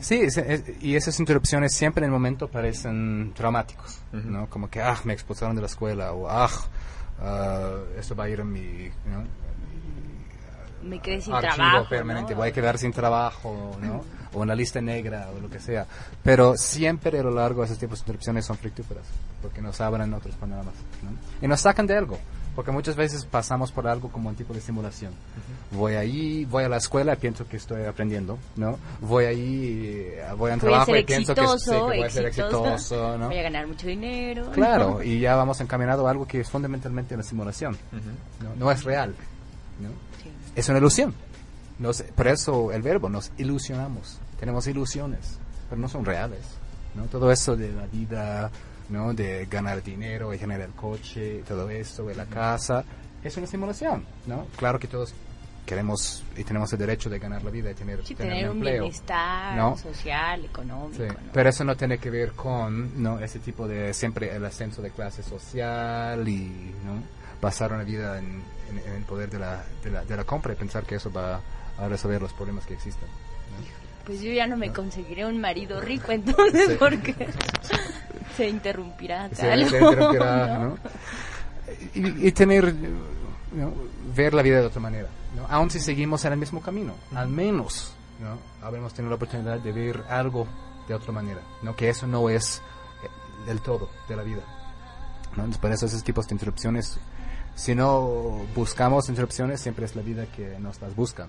[0.00, 4.48] Sí, es- es- y esas interrupciones siempre en el momento parecen traumáticos, ¿no?
[4.50, 6.50] Como que, ah, me expulsaron de la escuela, o ah,
[7.20, 9.24] ah, esto va a ir a mi, ¿no?
[10.82, 11.88] me quedé sin archivo trabajo.
[11.88, 12.38] permanente, ¿no?
[12.38, 14.04] voy a quedar sin trabajo, ¿no?
[14.32, 15.84] o en la lista negra o lo que sea.
[16.22, 19.04] Pero siempre a lo largo de esos tipos de interrupciones son fructíferas,
[19.42, 21.10] porque nos abren otros panoramas ¿no?
[21.44, 22.18] y nos sacan de algo.
[22.56, 25.12] Porque muchas veces pasamos por algo como un tipo de simulación.
[25.72, 28.78] Voy ahí, voy a la escuela y pienso que estoy aprendiendo, ¿no?
[29.02, 31.52] Voy ahí, eh, voy a un Voy a trabajo ser y pienso que, sí, que
[31.52, 33.18] exitoso, voy a ser exitoso.
[33.18, 33.26] ¿no?
[33.26, 34.50] Voy a ganar mucho dinero.
[34.52, 37.76] Claro, y ya vamos encaminado a algo que es fundamentalmente una simulación.
[38.42, 39.14] no, no es real.
[39.78, 39.90] ¿no?
[40.54, 41.14] Es una ilusión.
[41.78, 44.18] Nos, por eso el verbo, nos ilusionamos.
[44.40, 45.38] Tenemos ilusiones,
[45.68, 46.40] pero no son reales.
[46.94, 47.04] ¿no?
[47.04, 48.50] Todo eso de la vida,
[48.88, 49.12] ¿no?
[49.14, 52.84] de ganar dinero, de tener el coche, todo esto, de la casa,
[53.22, 54.04] es una simulación.
[54.26, 54.46] ¿no?
[54.56, 55.14] Claro que todos
[55.64, 58.56] queremos y tenemos el derecho de ganar la vida y tener, Sí, tener tener un
[58.58, 58.82] empleo.
[58.82, 59.76] bienestar ¿no?
[59.76, 61.02] social, económico.
[61.02, 61.32] Sí, ¿no?
[61.32, 64.90] Pero eso no tiene que ver con no ese tipo de siempre el ascenso de
[64.90, 67.02] clase social y no
[67.40, 70.52] pasar una vida en, en- en el poder de la, de, la, de la compra
[70.52, 71.40] y pensar que eso va
[71.78, 73.08] a resolver los problemas que existen.
[74.06, 76.76] Pues yo ya no me conseguiré un marido rico entonces Sí.
[76.78, 77.14] porque
[78.36, 79.68] se interrumpirá Se- algo.
[79.68, 80.64] se interrumpirá, ¿no?
[80.68, 80.78] ¿no?
[81.94, 82.72] Y, y tener
[83.52, 83.72] ¿no?
[84.14, 85.46] ver la vida de otra manera, ¿no?
[85.50, 88.38] aun si seguimos en el mismo camino, al menos ¿no?
[88.66, 90.46] habremos tenido la oportunidad de ver algo
[90.88, 91.74] de otra manera, ¿no?
[91.74, 92.62] que eso no es
[93.02, 94.42] eh, el todo de la vida.
[95.36, 95.42] ¿no?
[95.44, 96.98] Entonces, por eso esos tipos de interrupciones,
[97.56, 101.28] si no buscamos interrupciones, siempre es la vida que nos las buscan,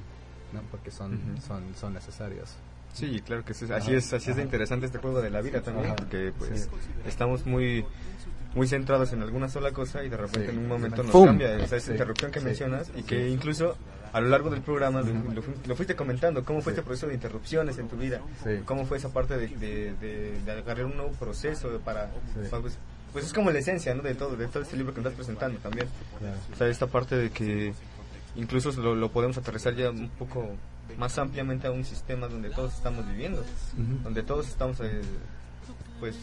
[0.53, 0.61] ¿no?
[0.69, 2.55] porque son, son, son necesarias.
[2.93, 3.65] Sí, claro que sí.
[3.71, 6.69] Así es, así es de interesante este juego de la vida también, porque pues Sí.
[7.07, 7.85] estamos muy
[8.55, 10.55] muy centrados en alguna sola cosa y de repente Sí.
[10.55, 11.27] en un momento nos ¡Fum!
[11.27, 11.91] cambia esa, esa Sí.
[11.91, 12.45] interrupción que Sí.
[12.45, 13.75] mencionas y que incluso
[14.13, 17.13] a lo largo del programa lo, lo lo fuiste comentando, cómo fue este proceso de
[17.13, 18.61] interrupciones en tu vida, Sí.
[18.65, 22.49] cómo fue esa parte de, de, de- de agarrar un nuevo proceso para, Sí.
[22.49, 22.77] para, pues,
[23.13, 24.01] pues es como la esencia ¿no?
[24.01, 25.87] de todo, de todo este libro que estás presentando también.
[26.17, 26.37] Claro.
[26.51, 27.73] O sea, esta parte de que
[28.35, 30.49] incluso lo, lo podemos aterrizar ya un poco
[30.97, 33.43] más ampliamente a un sistema donde todos estamos viviendo,
[34.03, 35.01] donde todos estamos, eh,
[35.99, 36.15] pues,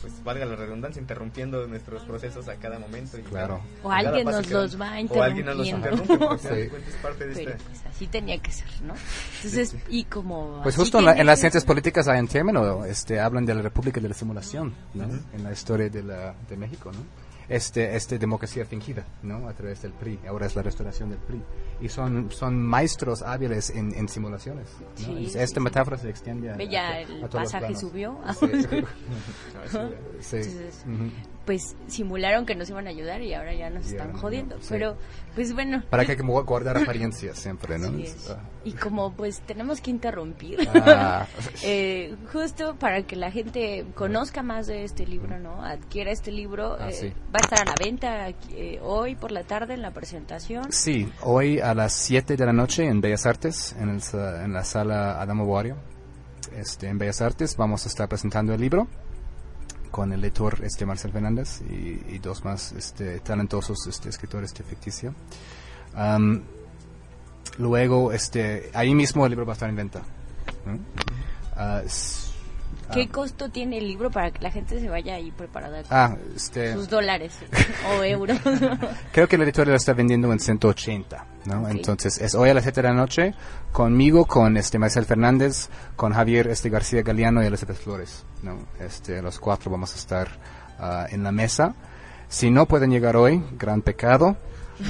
[0.00, 3.18] pues valga la redundancia, interrumpiendo nuestros procesos a cada momento.
[3.18, 3.60] Y Claro.
[3.82, 6.14] O alguien nos que los va O alguien nos los interrumpiendo.
[6.14, 6.70] interrumpe, porque al final de Sí.
[6.70, 7.64] cuentas es parte de Pero este...
[7.64, 8.94] pues así tenía que ser, ¿no?
[9.36, 10.60] Entonces, y como...
[10.62, 13.62] Pues justo en, la- en las ciencias políticas hay un término, este, hablan de la
[13.62, 15.04] República de la Simulación, ¿no?
[15.34, 17.00] En la historia de, la, de México, ¿no?
[17.48, 19.48] Este, este democracia fingida, ¿no?
[19.48, 21.40] A través del PRI, ahora es la restauración del PRI.
[21.80, 24.86] Y son, son maestros hábiles en, en simulaciones, ¿no?
[24.96, 25.60] Sí, esta sí.
[25.60, 28.18] metáfora se extiende a, ya a- el a todos los pasaje subió.
[31.48, 34.56] Pues simularon que nos iban a ayudar y ahora ya nos están no, jodiendo.
[34.60, 34.66] sí.
[34.68, 34.98] Pero,
[35.34, 35.82] pues bueno.
[35.88, 37.88] Para que hay que guardar apariencias siempre, ¿no?
[38.28, 38.36] Ah.
[38.64, 41.26] Y como pues tenemos que interrumpir, Ah.
[41.64, 45.64] eh, justo para que la gente conozca más de este libro, ¿no?
[45.64, 47.12] Adquiera este libro, Ah, eh, sí.
[47.34, 50.70] va a estar a la venta aquí, eh, hoy por la tarde en la presentación.
[50.70, 54.02] Sí, hoy a las 7 de la noche en Bellas Artes, en, el
[54.44, 55.78] en la sala Adamo Boario,
[56.54, 58.86] este, en Bellas Artes, vamos a estar presentando el libro
[59.90, 65.14] con el lector este, Marcel Fernández y, dos más este, talentosos este, escritores de ficticio.
[67.58, 70.02] Luego, este, ahí mismo el libro va a estar en venta.
[71.56, 71.82] Ah,
[72.92, 75.88] ¿Qué ah, costo tiene el libro para que la gente se vaya ahí preparada con
[75.90, 77.34] Ah, este- sus dólares
[77.98, 78.38] o euros?
[79.12, 81.62] Creo que el editorial lo está vendiendo en 180, ¿no?
[81.64, 81.68] Ok.
[81.70, 83.34] Entonces, es hoy a las 7 de la noche,
[83.72, 88.56] conmigo, con este Marcel Fernández, con Javier este García Galeano y Elizabeth Flores, ¿no?
[88.80, 90.28] Este, los cuatro vamos a estar
[90.78, 91.74] ah, en la mesa.
[92.28, 94.36] Si no pueden llegar hoy, gran pecado.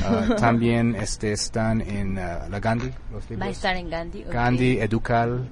[0.05, 3.41] Ah, también este, están en ah, la Gandhi, los libros.
[3.41, 4.23] Va a estar en Gandhi.
[4.25, 4.33] ok.
[4.33, 5.49] Gandhi, Educal,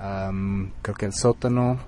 [0.00, 1.78] am, creo que el sótano,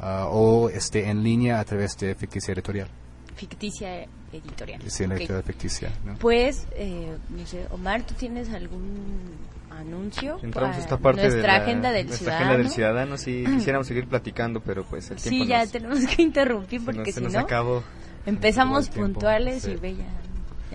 [0.00, 2.88] ah, o este, en línea a través de Ficticia Editorial.
[3.36, 4.82] Ficticia editorial.
[4.90, 5.20] Sí, la Ok.
[5.20, 6.14] editorial ficticia, ¿no?
[6.16, 9.30] Pues, eh, no sé, Omar, ¿tú tienes algún
[9.70, 12.44] anuncio Entramos esta parte nuestra de la, agenda del nuestra ciudadano?
[12.50, 13.16] agenda del ciudadano.
[13.18, 16.84] Sí, quisiéramos seguir platicando, pero pues el tiempo Sí, ya nos, tenemos que interrumpir se
[16.84, 17.82] porque nos- se si nos no acabó.
[18.26, 19.70] empezamos puntuales sí.
[19.72, 20.06] y ve ya,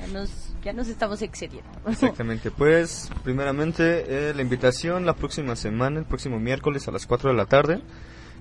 [0.01, 0.30] ya nos
[0.66, 1.70] ya nos estamos excediendo.
[1.88, 7.30] Exactamente, pues primeramente eh, la invitación la próxima semana, el próximo miércoles a las 4
[7.30, 7.82] de la tarde,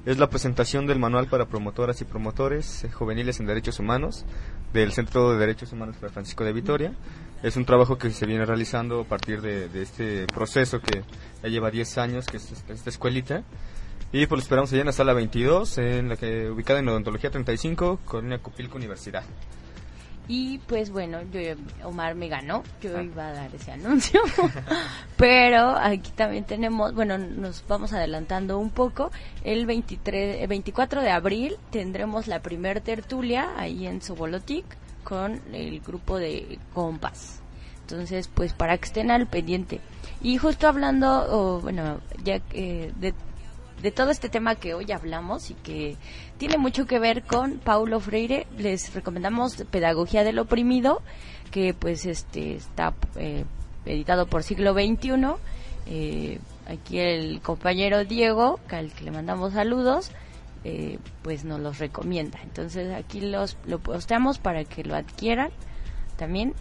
[0.07, 4.25] es la presentación del manual para promotoras y promotores eh, juveniles en derechos humanos
[4.73, 6.95] del Centro de Derechos Humanos Fray Francisco de Vitoria.
[7.43, 11.05] Es un trabajo que se viene realizando a partir de, este proceso que
[11.43, 13.45] ya lleva 10 años, que es esta, escuelita.
[14.13, 17.31] Y pues lo esperamos allá en la sala 22, en la que ubicada en Odontología
[17.31, 19.25] 35, Colonia Copilco Universidad.
[20.27, 21.41] Y pues bueno, yo
[21.87, 24.23] Omar me ganó, yo iba a dar ese anuncio,
[25.19, 29.11] pero aquí también tenemos, bueno, nos vamos adelantando un poco,
[29.43, 34.65] el 23, el 24 de abril tendremos la primer tertulia ahí en Sobolotic
[35.05, 37.41] con el grupo de Compas.
[37.83, 39.81] Entonces, pues para que estén al pendiente.
[40.23, 43.13] Y justo hablando, o, bueno, ya que de,
[43.83, 45.99] de todo este tema que hoy hablamos y que
[46.39, 51.03] tiene mucho que ver con Paulo Freire, les recomendamos Pedagogía del Oprimido,
[51.51, 53.45] que pues este está eh,
[53.87, 55.11] editado por siglo XXI.
[55.87, 60.11] Eh, aquí el compañero Diego, al que le mandamos saludos,
[60.65, 62.41] eh, pues nos los recomienda.
[62.43, 65.51] Entonces aquí los lo posteamos para que lo adquieran
[66.17, 66.55] también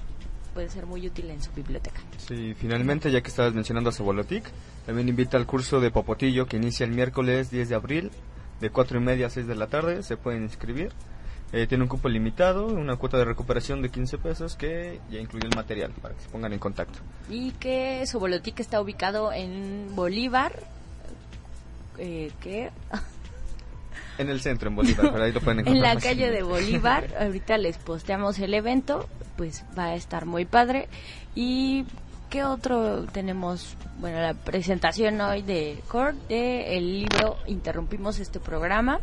[0.54, 2.00] puede ser muy útil en su biblioteca.
[2.18, 4.44] Sí, finalmente, ya que estabas mencionando a Cebolotic,
[4.86, 8.12] también invita al curso de Popotillo que inicia el miércoles 10 de abril,
[8.60, 10.92] de 4 y media a 6 de la tarde, se pueden inscribir.
[11.52, 15.46] Eh, tiene un cupo limitado, una cuota de recuperación de 15 pesos que ya incluye
[15.46, 17.00] el material para que se pongan en contacto.
[17.30, 20.54] Y que Sobolotic está ubicado en Bolívar,
[22.00, 22.72] eh, que
[24.18, 25.86] En el centro, en Bolívar, pero ahí lo pueden encontrar.
[25.86, 30.46] en la calle de Bolívar, ahorita les posteamos el evento, pues va a estar muy
[30.46, 30.88] padre.
[31.36, 31.86] ¿Y
[32.34, 33.78] qué otro tenemos?
[34.00, 39.02] Bueno, la presentación hoy de Cord, de el libro Interrumpimos este programa.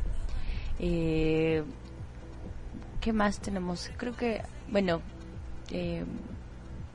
[0.81, 1.62] Eh,
[3.01, 3.89] ¿Qué más tenemos?
[3.97, 5.01] Creo que, bueno,
[5.70, 6.05] eh,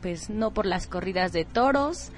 [0.01, 2.11] pues no por las corridas de toros,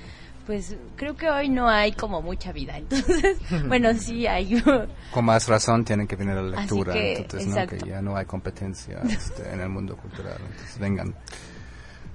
[0.47, 2.75] pues creo que hoy no hay como mucha vida.
[2.77, 3.37] Entonces,
[3.67, 4.63] bueno, sí hay.
[5.11, 7.67] Con más razón tienen que venir a la lectura, que, entonces ¿no?
[7.67, 10.39] que ya no hay competencia este, en el mundo cultural.
[10.39, 11.13] Entonces vengan.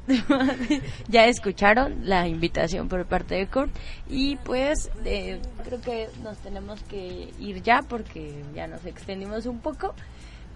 [1.08, 3.70] ya escucharon la invitación por parte de Kurt
[4.08, 9.60] y pues eh, creo que nos tenemos que ir ya porque ya nos extendimos un
[9.60, 9.94] poco.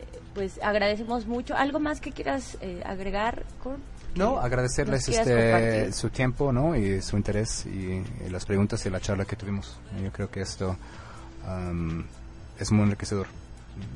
[0.01, 1.55] Eh, Pues agradecemos mucho.
[1.57, 3.79] ¿Algo más que quieras eh, agregar, Kurt?
[4.17, 6.75] No, agradecerles este, su tiempo ¿no?
[6.75, 9.79] y su interés y, y las preguntas y la charla que tuvimos.
[10.03, 10.75] Yo creo que esto
[12.59, 13.27] es muy enriquecedor.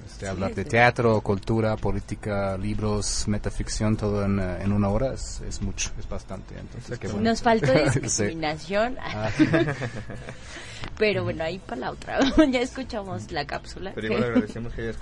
[0.07, 0.69] Este, Sí, hablar de sí.
[0.69, 6.07] teatro, cultura, política, libros, metaficción, todo en, eh, en una hora es, es mucho, es
[6.09, 6.59] bastante.
[6.59, 7.31] Entonces, qué bueno.
[7.31, 7.73] Nos faltó
[8.03, 8.97] discriminación.
[9.01, 9.31] Ah.
[10.99, 12.19] Pero bueno, ahí para la otra.
[12.51, 13.93] ya escuchamos la cápsula.
[13.95, 14.97] Pero igual agradecemos que hayas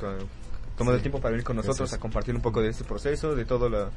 [0.76, 1.98] tomado el tiempo para venir con nosotros Gracias.
[1.98, 3.90] a compartir un poco de este proceso, de todo lo,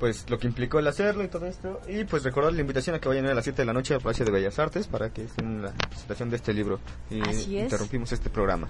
[0.00, 1.80] pues, lo que implicó el hacerlo y todo esto.
[1.88, 4.00] Y pues recordar la invitación a que vayan a las 7 de la noche al
[4.00, 6.80] Palacio de Bellas Artes para que estén en la presentación de este libro.
[7.10, 7.64] Y Así es.
[7.64, 8.68] interrumpimos este programa.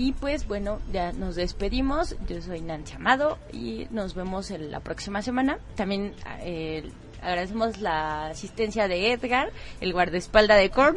[0.00, 2.16] Y pues bueno, ya nos despedimos.
[2.26, 5.58] Yo soy Nancy Amado y nos vemos en la próxima semana.
[5.76, 6.90] También eh,
[7.20, 9.50] agradecemos la asistencia de Edgar,
[9.82, 10.96] el guardaespalda de Korn.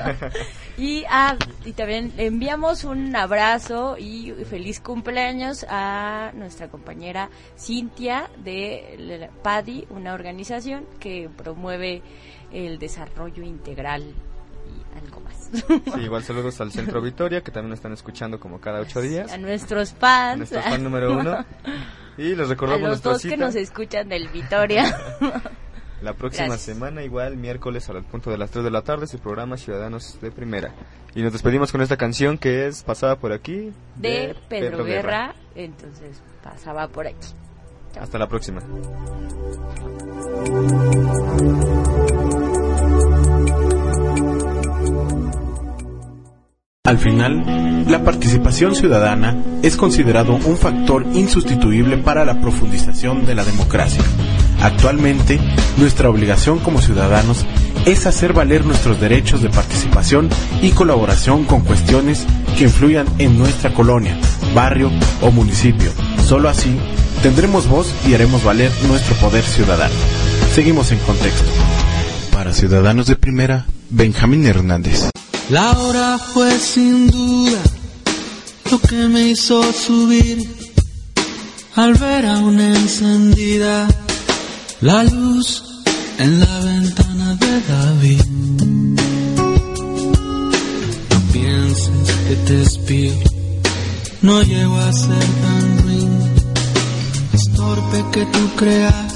[0.78, 8.30] y, ah, y también le enviamos un abrazo y feliz cumpleaños a nuestra compañera Cintia
[8.42, 12.00] de PADI, una organización que promueve
[12.50, 14.14] el desarrollo integral
[15.02, 15.34] algo más.
[15.94, 19.32] Sí, igual saludos al Centro Victoria, que también nos están escuchando como cada ocho días.
[19.32, 20.38] a nuestros A fans.
[20.38, 21.44] nuestro fan número uno.
[22.16, 24.84] Y les A recordamos los nuestra dos que nos escuchan del Vitoria.
[26.02, 26.62] la próxima Gracias.
[26.76, 30.30] semana, igual miércoles al punto de las 3 de la tarde, su programa Ciudadanos de
[30.30, 30.72] Primera.
[31.14, 35.34] Y nos despedimos con esta canción que es pasada por aquí de Pedro, Guerra.
[35.54, 37.28] Entonces pasaba por aquí.
[38.00, 38.60] Hasta la próxima.
[46.86, 53.42] Al final, la participación ciudadana es considerado un factor insustituible para la profundización de la
[53.42, 54.02] democracia.
[54.60, 55.40] Actualmente,
[55.78, 57.46] nuestra obligación como ciudadanos
[57.86, 60.28] es hacer valer nuestros derechos de participación
[60.60, 62.26] y colaboración con cuestiones
[62.58, 64.18] que influyan en nuestra colonia,
[64.54, 64.90] barrio
[65.22, 65.90] o municipio.
[66.26, 66.78] Solo así
[67.22, 69.94] tendremos voz y haremos valer nuestro poder ciudadano.
[70.52, 71.50] Seguimos en contexto.
[72.30, 75.08] Para Ciudadanos de Primera, Benjamín Hernández.
[75.50, 77.60] La hora fue sin duda
[78.70, 80.48] lo que me hizo subir
[81.76, 83.86] al ver aún encendida
[84.80, 85.62] la luz
[86.18, 88.24] en la ventana de David.
[91.10, 93.12] No pienses que te espío,
[94.22, 96.18] no llego a ser tan ruin.
[97.34, 99.14] Es torpe que tú creas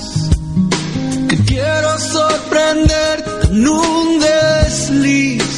[1.29, 5.58] que quiero sorprenderte en un desliz.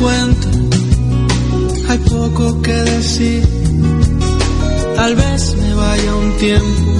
[0.00, 0.48] cuente?
[1.88, 3.42] Hay poco que decir.
[4.96, 6.92] Tal vez me vaya un tiempo,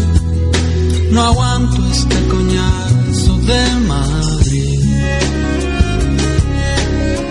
[1.11, 4.81] no aguanto este coñazo de Madrid.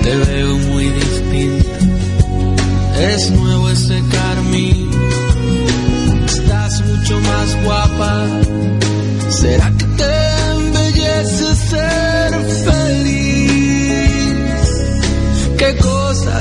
[0.03, 1.77] Te veo muy distinta,
[3.13, 3.56] es nuevo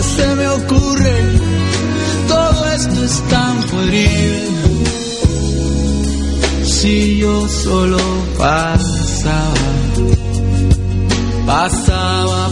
[0.03, 1.40] se me ocurren?
[2.28, 4.42] Todo esto es tan pueril.
[6.64, 7.99] Si yo solo
[8.38, 9.55] pasaba,
[11.47, 12.51] pasaba